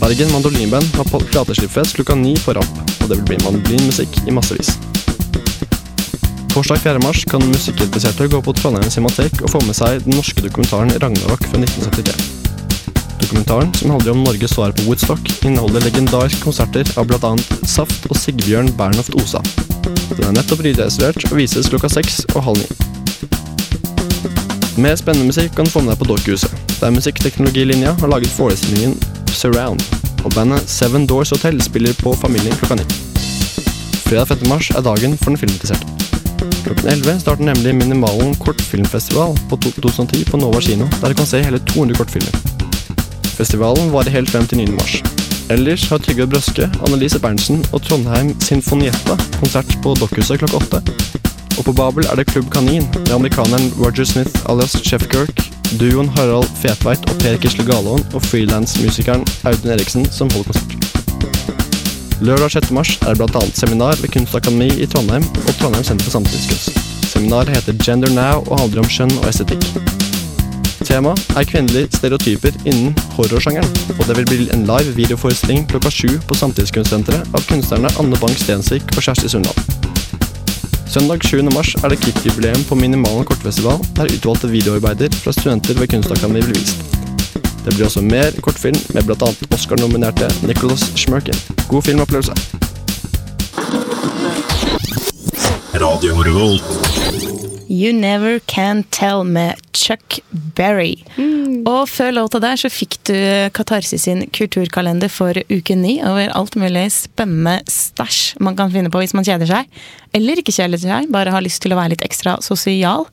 Bergen 0.00 0.32
Mandolinband 0.34 0.92
har 0.98 1.08
plateslippfest 1.08 1.96
klokka 1.96 2.18
ni 2.20 2.34
på 2.44 2.52
Ramp, 2.56 2.82
og 3.00 3.08
det 3.08 3.16
vil 3.16 3.26
bli 3.30 3.38
mandolinmusikk 3.46 4.20
i 4.26 4.34
massevis. 4.36 4.74
Torsdag 6.52 6.84
4. 6.84 7.00
mars 7.06 7.24
kan 7.30 7.48
musikkinteresserte 7.48 8.28
gå 8.28 8.42
på 8.44 8.56
Trondheim 8.60 8.92
Cinematek 8.92 9.40
og 9.40 9.54
få 9.54 9.64
med 9.64 9.78
seg 9.80 10.04
den 10.04 10.18
norske 10.20 10.44
dokumentaren 10.44 10.92
Ragnarok 11.00 11.48
fra 11.48 11.62
1973. 11.62 12.49
Dokumentaren, 13.20 13.74
som 13.74 13.90
handler 13.90 14.12
om 14.12 14.24
Norges 14.24 14.50
svar 14.50 14.72
på 14.72 14.82
Woodstock, 14.82 15.44
inneholder 15.44 15.80
legendariske 15.84 16.42
konserter 16.42 16.88
av 16.98 17.06
bl.a. 17.06 17.32
Saft 17.68 18.06
og 18.10 18.16
Sigbjørn 18.16 18.72
Bernhoft 18.78 19.14
Osa. 19.20 19.42
Den 20.16 20.26
er 20.30 20.36
nettopp 20.38 20.64
redistribuert 20.64 21.28
og 21.30 21.36
vises 21.38 21.68
klokka 21.70 21.90
seks 21.92 22.22
og 22.34 22.42
halv 22.48 22.62
ni. 22.62 22.68
Mer 24.80 24.96
spennende 24.96 25.28
musikk 25.28 25.54
kan 25.56 25.68
du 25.68 25.72
få 25.74 25.82
med 25.84 25.92
deg 25.92 26.00
på 26.00 26.08
Dokkhuset, 26.08 26.52
der 26.80 26.94
musikkteknologilinja 26.94 27.92
har 28.00 28.12
laget 28.12 28.32
forestillingen 28.32 28.96
Surround, 29.34 29.82
og 30.24 30.32
bandet 30.34 30.68
Seven 30.70 31.06
Doors 31.10 31.34
Hotel 31.34 31.60
spiller 31.64 31.96
på 32.00 32.14
Familien 32.16 32.56
klokka 32.60 32.80
ni. 32.80 32.86
Fredag 34.06 34.32
5. 34.32 34.46
mars 34.50 34.70
er 34.74 34.86
dagen 34.86 35.18
for 35.20 35.32
den 35.32 35.40
filminteresserte. 35.42 35.86
Klokken 36.64 36.88
11 36.92 37.20
starter 37.22 37.44
nemlig 37.44 37.74
Minimalen 37.76 38.34
kortfilmfestival 38.40 39.36
på 39.50 39.60
2010 39.68 40.24
på 40.30 40.40
Nova 40.40 40.60
kino, 40.60 40.88
der 41.00 41.12
du 41.12 41.20
kan 41.20 41.28
se 41.28 41.42
hele 41.44 41.60
200 41.74 42.00
kortfilmer. 42.00 42.49
Festivalen 43.40 43.88
varer 43.88 44.12
helt 44.12 44.28
frem 44.28 44.44
til 44.46 44.58
9. 44.60 44.66
mars. 44.76 44.98
Ellers 45.50 45.86
har 45.88 45.98
Trygve 46.04 46.26
Brøske, 46.28 46.66
Annelise 46.84 47.18
Berntsen 47.18 47.62
og 47.72 47.80
Trondheim 47.86 48.34
Sinfonietta 48.44 49.14
konsert 49.38 49.70
på 49.80 49.94
Dokkhuset 49.96 50.42
klokka 50.42 50.58
åtte. 50.60 50.80
Og 51.56 51.64
på 51.64 51.72
Babel 51.72 52.04
er 52.04 52.20
det 52.20 52.26
Klubb 52.28 52.50
Kanin 52.52 52.84
med 52.98 53.14
amerikaneren 53.16 53.72
Roger 53.78 54.04
Smith 54.04 54.44
alias 54.52 54.76
Chef 54.84 55.06
Kirk, 55.08 55.40
duoen 55.80 56.12
Harald 56.18 56.52
Fetveit 56.60 57.08
og 57.08 57.16
Per 57.22 57.38
Kisle 57.40 57.64
Galaaen 57.64 58.04
og 58.12 58.22
frilansmusikeren 58.28 59.24
Audun 59.48 59.72
Eriksen 59.72 60.04
som 60.12 60.28
holder 60.36 60.52
konsert. 60.52 60.76
Lørdag 62.20 62.50
6. 62.58 62.74
mars 62.76 62.98
er 63.06 63.16
det 63.16 63.24
bl.a. 63.24 63.46
seminar 63.56 63.96
ved 64.02 64.12
Kunstakademi 64.12 64.68
i 64.68 64.86
Trondheim 64.86 65.24
og 65.46 65.54
Trondheim 65.56 65.88
Senter 65.88 66.04
for 66.10 66.18
Samtidskunst. 66.18 66.76
Seminaret 67.08 67.56
heter 67.56 67.80
Gender 67.80 68.12
Now 68.12 68.44
og 68.50 68.60
handler 68.60 68.84
om 68.84 68.92
skjønn 68.92 69.16
og 69.22 69.32
estetikk. 69.32 69.89
Tema 70.84 71.12
er 71.36 71.44
kvinnelige 71.44 71.88
stereotyper 71.96 72.54
innen 72.64 72.94
horrorsjangeren, 73.16 73.70
og 73.98 74.06
det 74.08 74.16
vil 74.16 74.28
bli 74.30 74.46
en 74.54 74.64
live 74.68 74.94
videoforestilling 74.96 75.66
klokka 75.68 75.90
sju 75.92 76.16
på 76.28 76.36
Samtidskunstsenteret 76.40 77.36
av 77.36 77.44
kunstnerne 77.48 77.92
Anne 78.00 78.16
Bang 78.22 78.36
Stensvik 78.40 78.88
og 78.96 79.04
Kjersti 79.04 79.28
Sundal. 79.28 79.56
Søndag 80.90 81.22
7. 81.28 81.42
mars 81.54 81.74
er 81.84 81.92
det 81.92 82.00
KIT-jubileum 82.02 82.64
på 82.68 82.74
Minimalen 82.74 83.28
kortfestival, 83.28 83.78
der 83.96 84.10
utvalgte 84.10 84.50
videoarbeider 84.50 85.12
fra 85.22 85.32
studenter 85.36 85.78
ved 85.78 85.92
Kunstakademiet 85.92 86.48
blir 86.48 86.58
vist. 86.58 86.82
Det 87.64 87.74
blir 87.76 87.86
også 87.86 88.00
mer 88.00 88.32
kortfilm 88.42 88.80
med 88.94 89.04
bl.a. 89.04 89.30
Oscar-nominerte 89.54 90.32
Nicholas 90.46 90.88
Schmerkin. 90.96 91.36
God 91.68 91.82
filmopplevelse. 91.82 92.32
Radio 95.74 96.14
Revolt. 96.24 97.39
You 97.70 97.92
Never 97.94 98.40
Can 98.50 98.82
Tell 98.90 99.22
med 99.22 99.60
Chuck 99.72 100.18
Berry. 100.56 100.96
Og 101.70 101.86
før 101.88 102.10
låta 102.16 102.40
der 102.42 102.58
så 102.58 102.70
fikk 102.72 102.96
du 103.06 103.14
Katarsis 103.54 104.08
sin 104.08 104.24
kulturkalender 104.34 105.08
for 105.08 105.38
uke 105.50 105.76
ni 105.78 106.00
over 106.02 106.32
alt 106.34 106.56
mulig 106.58 106.88
spennende 106.90 107.60
stæsj 107.70 108.40
man 108.42 108.56
kan 108.58 108.72
finne 108.74 108.90
på 108.90 108.98
hvis 109.04 109.14
man 109.14 109.24
kjeder 109.24 109.46
seg. 109.46 109.70
Eller 110.12 110.42
ikke 110.42 110.56
kjeder 110.56 110.82
seg, 110.82 111.06
bare 111.14 111.30
har 111.30 111.46
lyst 111.46 111.62
til 111.62 111.70
å 111.70 111.78
være 111.78 111.94
litt 111.94 112.02
ekstra 112.06 112.40
sosial. 112.42 113.06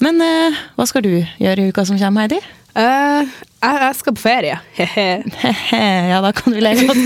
Men 0.00 0.22
eh, 0.24 0.56
hva 0.78 0.88
skal 0.88 1.04
du 1.04 1.12
gjøre 1.20 1.60
i 1.60 1.68
uka 1.68 1.84
som 1.84 2.00
kommer, 2.00 2.24
Heidi? 2.24 2.40
Eh, 2.78 3.30
jeg, 3.60 3.78
jeg 3.82 3.94
skal 3.98 4.14
på 4.16 4.22
ferie. 4.22 4.58
ja, 6.12 6.18
da 6.22 6.32
kan 6.36 6.54
du 6.54 6.60
le 6.62 6.74
godt. 6.78 7.00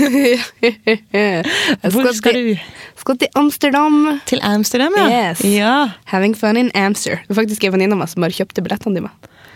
Hvor 1.95 2.11
skal 2.15 2.37
du? 2.37 2.51
Skal 3.01 3.21
til 3.21 3.39
Amsterdam. 3.39 3.95
Til 4.29 4.43
Amsterdam, 4.45 4.97
ja. 4.97 5.05
Yes. 5.31 5.45
ja. 5.45 5.77
Having 6.13 6.35
fun 6.37 6.59
in 6.61 6.71
Amster. 6.77 7.23
Det 7.25 7.33
er 7.33 7.41
faktisk 7.41 7.65
en 7.65 7.75
venninne 7.75 7.97
av 7.97 8.03
meg 8.03 8.11
som 8.11 8.25
bare 8.25 8.35
kjøpte 8.37 8.63
billettene 8.65 9.01
dine. 9.01 9.13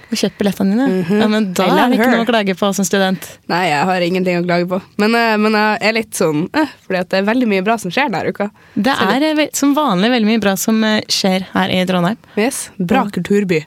Og 0.10 0.17
kjøpt 0.17 0.39
billettene 0.41 0.74
dine? 0.74 1.19
ja, 1.22 1.28
men 1.30 1.52
da 1.54 1.67
er 1.69 1.91
det 1.91 2.00
ikke 2.00 2.08
her. 2.08 2.15
noe 2.17 2.26
å 2.26 2.30
klage 2.32 2.56
på 2.58 2.72
som 2.74 2.88
student. 2.88 3.28
Nei, 3.52 3.62
jeg 3.69 3.86
har 3.91 4.06
ingenting 4.08 4.39
å 4.41 4.48
klage 4.48 4.65
på. 4.72 4.82
Men, 5.02 5.13
eh, 5.13 5.36
men 5.38 5.58
jeg 5.60 5.78
er 5.86 5.95
litt 6.00 6.17
sånn 6.17 6.48
uh, 6.58 6.74
fordi 6.88 7.04
det 7.12 7.22
er 7.22 7.30
veldig 7.30 7.52
mye 7.54 7.65
bra 7.67 7.78
som 7.82 7.93
skjer 7.93 8.10
denne 8.10 8.34
uka. 8.34 8.50
Det 8.74 8.98
er 8.98 9.45
som 9.58 9.78
vanlig 9.78 10.10
veldig 10.15 10.32
mye 10.34 10.41
bra 10.41 10.58
som 10.58 10.82
skjer 11.06 11.45
her 11.54 11.76
i 11.78 11.86
Trondheim. 11.89 12.17
Yes, 12.41 12.67
Bra 12.82 13.06
kulturby. 13.13 13.62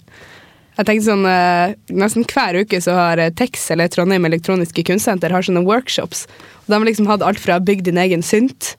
Jeg 0.79 0.89
tenkte 0.89 1.05
sånn, 1.05 1.27
eh, 1.29 1.75
Nesten 1.93 2.25
hver 2.29 2.57
uke 2.63 2.81
så 2.81 2.95
har 2.97 3.21
eh, 3.21 3.33
Tex, 3.37 3.67
eller 3.75 3.91
Trondheim 3.93 4.25
Elektroniske 4.29 4.85
Kunstsenter, 4.89 5.35
har 5.35 5.45
sånne 5.45 5.65
workshops. 5.67 6.25
Og 6.65 6.73
de 6.73 6.79
har 6.79 6.89
liksom 6.89 7.11
hatt 7.11 7.25
alt 7.27 7.43
fra 7.43 7.59
bygg 7.61 7.85
din 7.89 8.01
egen 8.01 8.25
synt, 8.25 8.77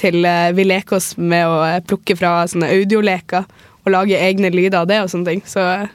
til 0.00 0.24
eh, 0.24 0.52
vi 0.56 0.64
leker 0.66 0.98
oss 0.98 1.14
med 1.20 1.44
å 1.46 1.60
eh, 1.66 1.82
plukke 1.84 2.16
fra 2.18 2.42
sånne 2.50 2.72
audioleker 2.72 3.44
og 3.84 3.92
lage 3.92 4.16
egne 4.16 4.50
lyder 4.54 4.80
av 4.80 4.88
det 4.88 5.02
og 5.04 5.12
sånne 5.12 5.34
ting. 5.34 5.44
Så 5.46 5.60
eh, 5.60 5.92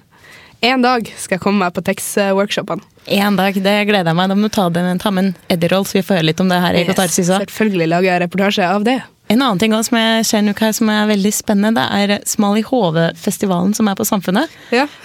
en 0.69 0.83
dag 0.83 1.07
skal 1.17 1.37
jeg 1.37 1.43
komme 1.43 1.63
meg 1.63 1.73
på 1.75 1.83
Tex-workshopene. 1.87 2.85
En 3.15 3.37
dag, 3.39 3.55
det 3.55 3.77
gleder 3.89 4.11
jeg 4.11 4.19
meg. 4.19 4.29
Da 4.29 4.37
må 4.37 4.49
du 4.49 4.53
ta, 4.53 4.67
den, 4.73 4.99
ta 5.01 5.11
med 5.15 5.29
en 5.29 5.35
Eddie-roll, 5.55 5.87
så 5.87 5.97
vi 5.97 6.05
får 6.05 6.19
høre 6.19 6.29
litt 6.29 6.43
om 6.43 6.51
det 6.51 6.59
her 6.61 6.77
i 6.77 6.83
Katarsis 6.89 7.29
også. 7.29 7.47
Selvfølgelig 7.47 7.87
lager 7.95 8.11
jeg 8.11 8.23
reportasje 8.27 8.67
av 8.67 8.85
det. 8.85 8.99
En 9.29 9.43
annen 9.45 9.59
ting 9.61 9.73
også 9.77 9.99
ser 10.25 10.39
en 10.41 10.49
her 10.57 10.71
som 10.73 10.89
er 10.89 11.05
veldig 11.11 11.31
spennende, 11.37 11.77
det 11.77 12.15
er 12.17 12.23
Smal 12.29 12.57
i 12.57 12.63
Hove-festivalen 12.65 13.75
som 13.77 13.87
er 13.91 13.97
på 13.99 14.05
Samfunnet. 14.07 14.49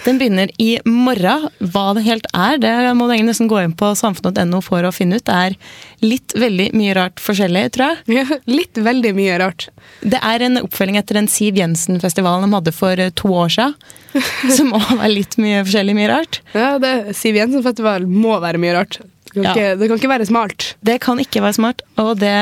Den 0.05 0.17
begynner 0.17 0.49
i 0.61 0.79
morgen. 0.89 1.45
Hva 1.61 1.83
det 1.93 2.05
helt 2.07 2.25
er, 2.33 2.57
det 2.61 2.71
må 2.97 3.05
du 3.05 3.13
nesten 3.21 3.49
gå 3.51 3.59
inn 3.61 3.75
på 3.77 3.91
samfunnet.no 3.99 4.63
for 4.65 4.87
å 4.87 4.91
finne 4.95 5.19
ut. 5.19 5.25
Det 5.29 5.35
er 5.51 5.57
litt 6.05 6.33
veldig 6.41 6.71
mye 6.77 6.95
rart 6.97 7.21
forskjellig, 7.21 7.67
tror 7.77 7.93
jeg. 7.93 8.17
Ja, 8.17 8.39
litt 8.49 8.81
veldig 8.81 9.13
mye 9.17 9.37
rart. 9.41 9.69
Det 10.01 10.17
er 10.21 10.47
en 10.49 10.57
oppfølging 10.63 10.97
etter 10.99 11.21
den 11.21 11.29
Siv 11.31 11.61
Jensen-festivalen 11.61 12.49
de 12.49 12.57
hadde 12.57 12.73
for 12.75 12.97
eh, 13.01 13.13
to 13.13 13.29
år 13.29 13.53
siden. 13.53 13.77
Som 14.57 14.73
må 14.73 14.81
være 14.89 15.13
litt 15.13 15.37
mye 15.41 15.61
forskjellig, 15.67 15.95
mye 16.01 16.11
rart. 16.11 16.41
Ja, 16.57 16.75
det, 16.81 16.95
Siv 17.17 17.37
Jensen-festival 17.37 18.09
må 18.09 18.39
være 18.41 18.61
mye 18.61 18.73
rart. 18.81 18.99
Det 19.25 19.35
kan, 19.37 19.43
Ja. 19.45 19.51
ikke, 19.53 19.71
det 19.79 19.87
kan 19.91 19.99
ikke 20.01 20.13
være 20.17 20.25
smalt. 20.33 20.71
Det 20.85 21.01
kan 21.03 21.19
ikke 21.21 21.41
være 21.45 21.57
smart. 21.61 21.81
Og 22.01 22.15
det 22.21 22.35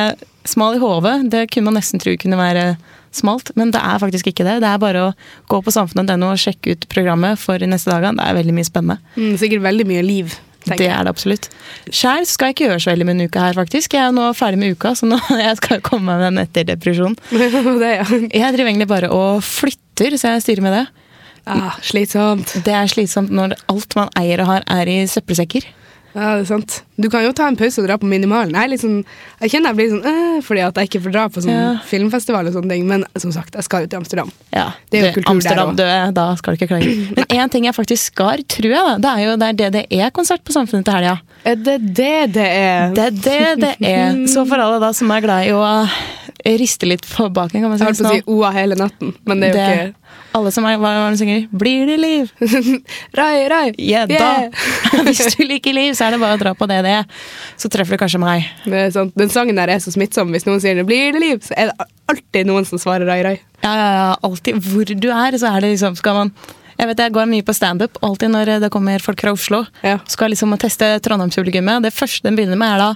smal 0.50 0.78
i 0.78 0.82
hodet, 0.82 1.18
det 1.32 1.48
kunne 1.54 1.72
man 1.72 1.80
nesten 1.80 2.02
tro 2.02 2.14
kunne 2.20 2.40
være 2.40 2.74
smalt, 3.14 3.52
men 3.60 3.72
det 3.74 3.82
er 3.82 4.02
faktisk 4.02 4.32
ikke 4.32 4.46
det. 4.48 4.60
Det 4.64 4.70
er 4.70 4.82
bare 4.82 5.04
å 5.10 5.12
gå 5.52 5.60
på 5.64 5.74
samfunnet.no 5.74 6.32
og 6.32 6.42
sjekke 6.42 6.74
ut 6.74 6.88
programmet 6.92 7.40
for 7.42 7.62
neste 7.62 7.94
dagene. 7.94 8.18
Det 8.20 8.26
er 8.26 8.40
veldig 8.40 8.56
mye 8.58 8.70
spennende. 8.70 9.14
Mm, 9.18 9.36
sikkert 9.42 9.66
veldig 9.68 9.88
mye 9.92 10.06
liv. 10.06 10.34
Det 10.64 10.88
er 10.88 11.04
det 11.04 11.12
absolutt. 11.12 11.50
Sjæl 11.92 12.26
skal 12.30 12.50
jeg 12.50 12.56
ikke 12.56 12.68
gjøre 12.70 12.82
så 12.86 12.94
veldig 12.94 13.08
med 13.10 13.18
en 13.18 13.28
uke 13.28 13.44
her, 13.44 13.56
faktisk. 13.58 13.96
Jeg 13.98 14.08
er 14.08 14.16
nå 14.16 14.30
ferdig 14.38 14.62
med 14.62 14.78
uka, 14.78 14.94
så 14.96 15.10
nå 15.10 15.20
jeg 15.44 15.60
skal 15.60 15.78
jeg 15.78 15.86
komme 15.86 16.08
meg 16.08 16.22
med 16.22 16.30
den 16.30 16.44
etter 16.46 16.68
depresjon. 16.72 17.18
det, 17.84 17.94
ja. 18.00 18.08
Jeg 18.08 18.56
driver 18.56 18.72
egentlig 18.72 18.90
bare 18.92 19.12
og 19.14 19.44
flytter, 19.46 20.18
så 20.18 20.36
jeg 20.36 20.46
styrer 20.48 20.66
med 20.66 20.78
det. 20.80 20.84
Ah, 21.44 21.76
slitsomt. 21.84 22.56
Det 22.64 22.72
er 22.72 22.88
slitsomt 22.88 23.34
når 23.36 23.58
alt 23.72 23.98
man 24.00 24.12
eier 24.20 24.40
og 24.46 24.48
har, 24.54 24.68
er 24.72 24.88
i 24.88 25.02
søppelsekker. 25.12 25.68
Ja, 26.14 26.36
det 26.38 26.44
er 26.44 26.46
sant. 26.46 26.84
Du 27.02 27.08
kan 27.10 27.24
jo 27.26 27.32
ta 27.34 27.48
en 27.50 27.56
pause 27.58 27.82
og 27.82 27.88
dra 27.88 27.96
på 27.98 28.06
minimalen. 28.06 28.54
Jeg, 28.54 28.70
liksom, 28.76 29.00
jeg 29.42 29.50
kjenner 29.50 29.72
jeg 29.74 29.78
blir 29.80 29.90
sånn 29.96 30.04
øh, 30.06 30.42
fordi 30.46 30.62
at 30.62 30.78
jeg 30.78 30.90
ikke 30.92 31.02
får 31.08 31.14
dra 31.16 31.24
på 31.34 31.42
sånn 31.42 31.54
Ja. 31.54 31.72
filmfestival 31.90 32.48
og 32.52 32.54
sånne 32.54 32.70
ting, 32.76 32.86
men 32.88 33.06
som 33.18 33.32
sagt, 33.34 33.56
jeg 33.58 33.66
skal 33.66 33.82
jo 33.86 33.90
til 33.90 33.98
Amsterdam. 34.04 34.30
Ja, 34.54 34.68
Det 34.92 35.00
er 35.02 35.08
jo 35.08 35.14
kultur 35.18 35.32
Amsterdam, 35.34 35.76
der 35.76 35.84
du, 35.90 35.90
er- 35.90 36.12
da 36.14 36.28
skal 36.38 36.54
du 36.54 36.62
ikke 36.62 36.70
klage. 36.76 36.94
Men 37.18 37.26
én 37.34 37.50
ting 37.50 37.66
jeg 37.66 37.74
faktisk 37.76 38.14
skal, 38.14 38.44
tror 38.46 38.70
jeg, 38.70 38.86
da, 38.86 38.98
det 39.02 39.14
er 39.14 39.26
jo 39.26 39.36
det 39.42 39.50
er 39.50 39.60
DDE-konsert 39.72 40.44
på 40.46 40.54
Samfunnet 40.54 40.86
til 40.86 40.94
helga. 41.00 41.16
Er 41.50 41.56
det 41.56 41.78
det 41.98 42.34
det 42.38 42.46
er? 42.62 42.94
Det 42.94 43.06
er 43.10 43.18
det 43.26 43.60
det 43.66 43.74
er. 43.90 44.22
Så 44.30 44.46
for 44.48 44.62
alle 44.62 44.78
da 44.80 44.94
som 44.94 45.10
er 45.12 45.26
glad 45.26 45.48
i 45.50 45.52
å 45.58 45.66
riste 46.60 46.86
litt 46.88 47.06
på 47.08 47.26
baken, 47.34 47.62
kan 47.62 47.70
man 47.72 47.78
si. 47.80 47.84
Jeg 47.86 47.90
holdt 47.94 48.02
på 48.04 48.08
å 48.08 48.14
si 48.14 48.22
sånn. 48.22 48.38
OA 48.38 48.52
hele 48.56 48.76
natten, 48.80 49.14
men 49.26 49.40
det 49.44 49.50
er 49.56 49.58
jo 49.58 49.90
ikke 49.90 50.03
Alle 50.34 50.50
som 50.54 50.66
er, 50.66 50.80
hva 50.82 50.92
er 50.98 51.14
det 51.14 51.20
synger? 51.22 51.44
Blir 51.54 51.86
det 51.90 51.98
liv? 52.02 52.32
Rai, 53.20 53.46
rai! 53.52 53.68
Ja, 53.78 54.08
da. 54.10 54.32
Yeah. 54.50 55.04
Hvis 55.08 55.38
du 55.38 55.44
liker 55.46 55.76
liv, 55.78 55.94
så 55.98 56.08
er 56.08 56.16
det 56.16 56.22
bare 56.24 56.40
å 56.40 56.42
dra 56.42 56.56
på 56.58 56.68
DDE. 56.70 57.04
Så 57.62 57.70
treffer 57.74 57.98
du 57.98 58.02
kanskje 58.02 58.22
meg. 58.24 58.50
Det 58.66 58.88
er 58.88 58.92
sant. 58.96 59.14
Den 59.20 59.30
sangen 59.34 59.62
der 59.62 59.70
er 59.70 59.84
så 59.84 59.94
smittsom. 59.94 60.34
Hvis 60.34 60.48
noen 60.50 60.62
sier 60.64 60.80
det 60.80 60.88
'blir 60.90 61.14
det 61.14 61.22
liv', 61.22 61.46
så 61.46 61.54
er 61.54 61.70
det 61.70 61.88
alltid 62.10 62.50
noen 62.50 62.66
som 62.66 62.82
svarer 62.82 63.06
rai, 63.06 63.22
rai. 63.26 63.38
Ja, 63.62 63.74
ja, 63.78 63.90
ja. 64.00 64.10
Alltid 64.26 64.58
hvor 64.66 64.90
du 64.90 65.10
er, 65.14 65.38
så 65.38 65.54
er 65.54 65.62
det 65.62 65.74
liksom 65.76 65.96
Skal 65.96 66.14
man 66.18 66.34
jeg 66.74 66.90
vet 66.90 67.00
jeg 67.04 67.14
går 67.14 67.28
mye 67.30 67.46
på 67.46 67.54
standup, 67.54 67.98
alltid 68.02 68.32
når 68.34 68.50
det 68.64 68.70
kommer 68.74 69.00
folk 69.00 69.22
fra 69.22 69.32
Oslo. 69.32 69.60
Skal 70.10 70.34
liksom 70.34 70.56
teste 70.58 70.88
Trondheimspublikummet. 71.06 71.86
Det 71.86 71.94
første 71.94 72.26
den 72.26 72.36
begynner 72.36 72.58
med, 72.58 72.74
er 72.74 72.80
da 72.82 72.96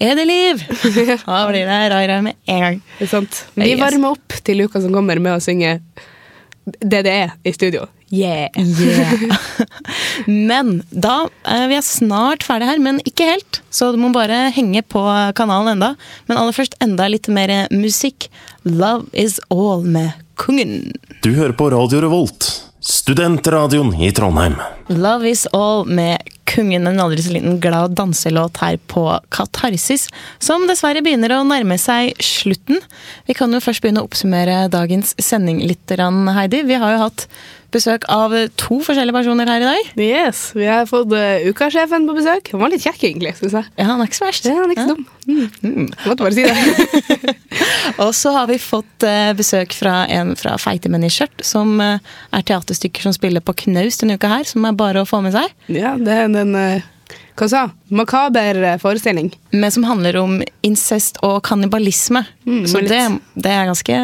Er 0.00 0.16
det 0.16 0.24
liv? 0.24 0.62
Da 1.26 1.44
blir 1.46 1.68
det 1.68 1.80
rai 1.92 2.06
rai 2.08 2.22
med 2.24 2.34
en 2.48 2.60
gang. 2.64 2.80
Det 2.98 3.04
er 3.04 3.10
sant. 3.12 3.44
Vi 3.54 3.74
varmer 3.76 4.16
opp 4.16 4.38
til 4.42 4.64
uka 4.64 4.80
som 4.80 4.94
kommer 4.96 5.20
med 5.20 5.36
å 5.36 5.44
synge 5.44 5.76
DDE 6.64 7.30
i 7.44 7.52
studio. 7.52 7.86
Yeah! 8.10 8.48
Yeah. 8.56 9.36
Men 10.50 10.80
da 10.90 11.28
er 11.46 11.68
vi 11.70 11.76
er 11.78 11.86
snart 11.86 12.42
ferdig 12.46 12.66
her, 12.68 12.80
men 12.82 12.98
ikke 13.06 13.28
helt. 13.28 13.60
Så 13.70 13.92
du 13.94 14.00
må 14.02 14.10
bare 14.14 14.48
henge 14.54 14.82
på 14.82 15.02
kanalen 15.38 15.76
enda. 15.76 15.92
Men 16.26 16.40
aller 16.40 16.56
først 16.56 16.74
enda 16.82 17.06
litt 17.10 17.30
mer 17.30 17.52
musikk. 17.70 18.26
Love 18.66 19.06
is 19.14 19.38
all 19.50 19.86
med 19.86 20.18
Kongen. 20.40 20.90
Du 21.22 21.32
hører 21.36 21.52
på 21.54 21.68
Radio 21.70 22.00
Revolt, 22.02 22.48
studentradioen 22.80 23.92
i 24.00 24.10
Trondheim. 24.16 24.56
Love 24.88 25.30
is 25.30 25.46
all 25.54 25.86
med 25.86 26.18
Kongen, 26.18 26.39
en 26.58 27.00
aldri 27.00 27.22
så 27.22 27.32
liten 27.34 27.60
glad 27.60 27.94
danselåt 27.98 28.56
her 28.62 28.78
på 28.90 29.04
Katarsis, 29.30 30.08
som 30.38 30.66
dessverre 30.66 31.02
begynner 31.02 31.36
å 31.36 31.44
nærme 31.46 31.78
seg 31.78 32.14
slutten. 32.18 32.80
Vi 33.26 33.36
kan 33.38 33.52
jo 33.52 33.62
først 33.62 33.82
begynne 33.84 34.02
å 34.02 34.08
oppsummere 34.08 34.68
dagens 34.72 35.14
sending 35.18 35.62
litt, 35.62 35.86
Heidi. 35.90 36.64
Vi 36.66 36.74
har 36.80 36.96
jo 36.96 37.04
hatt 37.06 37.26
besøk 37.74 38.06
av 38.12 38.34
to 38.60 38.80
forskjellige 38.84 39.16
personer 39.16 39.50
her 39.50 39.62
i 39.62 39.68
dag. 39.68 39.90
Yes, 40.00 40.50
Vi 40.56 40.66
har 40.68 40.88
fått 40.90 41.12
uh, 41.14 41.46
ukasjefen 41.48 42.06
på 42.08 42.16
besøk. 42.16 42.52
Han 42.54 42.62
var 42.62 42.72
litt 42.72 42.84
kjekk, 42.84 43.02
egentlig. 43.08 43.34
Synes 43.38 43.56
jeg. 43.58 43.70
Ja, 43.78 43.88
Han 43.92 44.02
er 44.02 44.10
ikke 44.10 44.20
så 44.20 44.26
verst. 44.26 44.48
Ja, 44.48 44.56
han 44.58 44.70
er 44.70 44.76
ikke 44.76 44.86
så 44.88 44.94
dum. 44.94 45.06
Mm. 45.30 45.40
Mm. 45.62 45.88
måtte 46.06 46.24
bare 46.24 46.34
si 46.34 46.44
det. 46.46 47.34
Og 48.04 48.14
så 48.16 48.34
har 48.34 48.48
vi 48.50 48.60
fått 48.62 49.06
uh, 49.06 49.32
besøk 49.38 49.74
fra 49.76 50.04
en 50.10 50.34
fra 50.38 50.56
Feite 50.60 50.90
menn 50.92 51.06
i 51.06 51.12
skjørt, 51.12 51.44
som 51.46 51.76
uh, 51.82 51.98
er 52.34 52.46
teaterstykker 52.46 53.06
som 53.06 53.16
spiller 53.16 53.44
på 53.44 53.56
Knaus 53.66 54.00
denne 54.00 54.18
uka 54.18 54.30
her, 54.32 54.46
som 54.48 54.66
er 54.66 54.78
bare 54.78 55.04
å 55.04 55.08
få 55.08 55.22
med 55.24 55.36
seg. 55.36 55.52
Ja, 55.72 55.96
det 56.00 56.16
er 56.16 56.30
en 56.30 56.56
uh, 56.56 56.88
hva 57.40 57.48
sa 57.48 57.60
Makaber 57.88 58.58
forestilling. 58.82 59.32
Men 59.50 59.72
som 59.72 59.86
handler 59.88 60.18
om 60.20 60.40
incest 60.66 61.18
og 61.26 61.40
kannibalisme. 61.46 62.22
Mm, 62.44 62.64
så 62.68 62.82
det, 62.84 63.00
det 63.34 63.54
er 63.54 63.70
ganske 63.70 64.00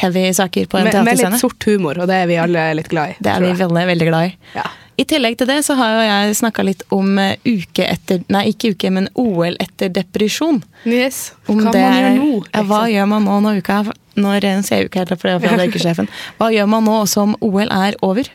heavy 0.00 0.26
saker 0.34 0.68
på 0.70 0.80
en 0.80 0.88
Med, 0.88 1.00
med 1.04 1.20
litt 1.20 1.40
sort 1.40 1.64
humor, 1.68 2.00
og 2.00 2.08
det 2.10 2.20
er 2.22 2.28
vi 2.30 2.38
alle 2.40 2.68
litt 2.78 2.90
glad 2.92 3.14
i. 3.14 3.16
Det 3.20 3.32
er 3.32 3.44
vi 3.44 3.50
jeg. 3.52 3.70
veldig, 3.70 4.06
glad 4.08 4.30
i. 4.30 4.64
I 5.00 5.06
tillegg 5.08 5.38
til 5.40 5.48
det 5.48 5.62
så 5.64 5.74
har 5.78 5.94
jo 5.96 6.00
jeg 6.04 6.36
snakka 6.42 6.64
litt 6.66 6.82
om 6.92 7.14
eh, 7.22 7.38
uke 7.48 7.86
etter 7.88 8.20
Nei, 8.28 8.50
ikke 8.52 8.74
uke, 8.74 8.90
men 8.92 9.08
OL 9.16 9.56
etter 9.62 9.88
depresjon. 9.96 10.60
Yes. 10.84 11.30
Om 11.48 11.62
Hva 11.64 11.72
det 11.72 11.84
man 11.86 11.96
gjør 11.96 12.18
nå? 12.18 12.30
Ja, 12.50 12.64
hva 12.68 12.80
gjør 12.92 13.08
man 13.14 13.28
nå 13.28 13.38
når 13.46 13.62
uka 13.64 13.82
når 14.20 14.44
sier 14.66 14.82
jeg 14.82 14.90
uke 14.90 15.00
her, 15.00 15.12
for 15.14 15.30
det 15.30 15.36
er 15.38 15.44
fra 15.46 15.68
ukesjefen. 15.70 16.08
Hva 16.38 16.50
gjør 16.52 16.66
man 16.68 16.84
nå 16.84 16.96
som 17.08 17.36
OL 17.40 17.70
er 17.70 17.96
over? 18.04 18.28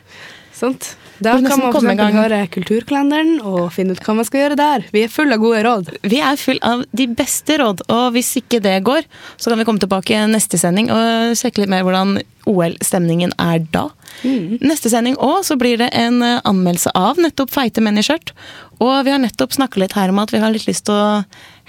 Sant. 0.56 0.94
Da 1.22 1.32
kan 1.40 1.58
man 1.60 1.72
komme 1.72 1.92
i 1.94 1.96
gang. 1.98 2.12
høre 2.12 2.42
kulturkalenderen 2.52 3.40
og 3.40 3.72
finne 3.72 3.96
ut 3.96 4.02
hva 4.04 4.14
man 4.18 4.26
skal 4.28 4.42
gjøre 4.42 4.56
der. 4.60 4.84
Vi 4.92 5.02
er 5.06 5.08
full 5.12 5.32
av 5.32 5.40
gode 5.40 5.62
råd. 5.64 5.90
Vi 6.04 6.20
er 6.20 6.36
full 6.36 6.58
av 6.62 6.84
de 6.92 7.06
beste 7.08 7.56
råd, 7.62 7.82
og 7.88 8.12
hvis 8.16 8.34
ikke 8.42 8.60
det 8.62 8.82
går, 8.84 9.06
så 9.36 9.50
kan 9.50 9.58
vi 9.58 9.64
komme 9.68 9.80
tilbake 9.82 10.12
i 10.12 10.26
neste 10.30 10.58
sending 10.60 10.90
og 10.92 11.32
sjekke 11.38 11.62
litt 11.64 11.72
mer 11.72 11.86
hvordan 11.86 12.18
OL-stemningen 12.46 13.32
er 13.42 13.64
da. 13.74 13.88
Neste 14.22 14.90
sending 14.92 15.16
òg, 15.16 15.40
så 15.44 15.56
blir 15.58 15.80
det 15.80 15.88
en 15.96 16.20
eh, 16.22 16.40
anmeldelse 16.46 16.92
av 16.94 17.18
nettopp 17.20 17.50
Feite 17.50 17.82
menn 17.84 17.98
i 17.98 18.04
skjørt. 18.06 18.30
Og 18.78 18.92
vi 19.06 19.10
har 19.12 19.18
nettopp 19.22 19.56
snakka 19.56 19.80
litt 19.82 19.96
her 19.98 20.12
om 20.12 20.20
at 20.22 20.32
vi 20.32 20.38
har 20.42 20.52
litt 20.54 20.68
lyst 20.68 20.86
til 20.86 20.94
å 20.94 21.24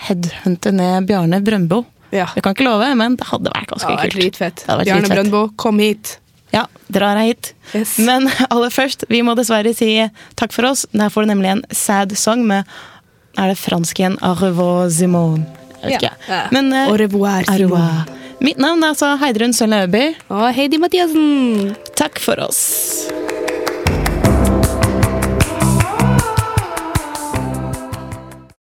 headhunte 0.08 0.72
ned 0.76 1.08
Bjarne 1.10 1.42
Brøndbo. 1.44 1.86
Ja. 2.14 2.30
Jeg 2.36 2.44
kan 2.46 2.54
ikke 2.56 2.68
love, 2.68 2.88
men 2.96 3.18
det 3.20 3.28
hadde 3.32 3.52
vært 3.52 3.74
ganske 3.74 3.90
Det 3.90 4.06
kult. 4.06 4.16
dritfett. 4.16 4.62
Det 4.64 4.70
hadde 4.70 4.84
vært 4.86 4.92
Bjarne. 4.94 5.12
Brøndbo, 5.16 5.42
kom 5.60 5.80
hit. 5.84 6.18
Ja, 6.54 6.66
drar 6.94 7.20
jeg 7.20 7.34
hit. 7.36 7.54
Men 8.00 8.30
aller 8.54 8.72
først, 8.74 9.04
vi 9.12 9.22
må 9.26 9.36
dessverre 9.38 9.74
si 9.76 9.92
takk 10.40 10.54
for 10.56 10.70
oss. 10.72 10.86
Der 10.96 11.12
får 11.14 11.26
du 11.28 11.34
nemlig 11.34 11.52
en 11.58 11.64
sad 11.76 12.16
song 12.18 12.46
med 12.48 12.64
Er 13.38 13.52
det 13.52 13.60
fransk 13.62 14.00
igjen? 14.00 14.16
Au 14.26 14.34
revoir, 14.34 14.88
Simone. 14.90 15.44
Jeg 15.84 15.92
vet 15.92 16.08
ikke. 16.08 16.38
Men, 16.56 16.72
uh, 16.74 16.88
Au 16.90 16.98
revoir, 16.98 17.44
Simone. 17.46 17.60
revoir. 17.64 18.14
Mitt 18.42 18.58
navn 18.62 18.82
er 18.84 18.94
altså 18.96 19.12
Heidrun 19.22 19.54
Sølve 19.54 19.84
Øby. 19.86 20.04
Og 20.34 20.48
Heidi 20.58 20.78
Mathiassen. 20.82 21.76
Takk 21.98 22.20
for 22.22 22.42
oss. 22.48 23.08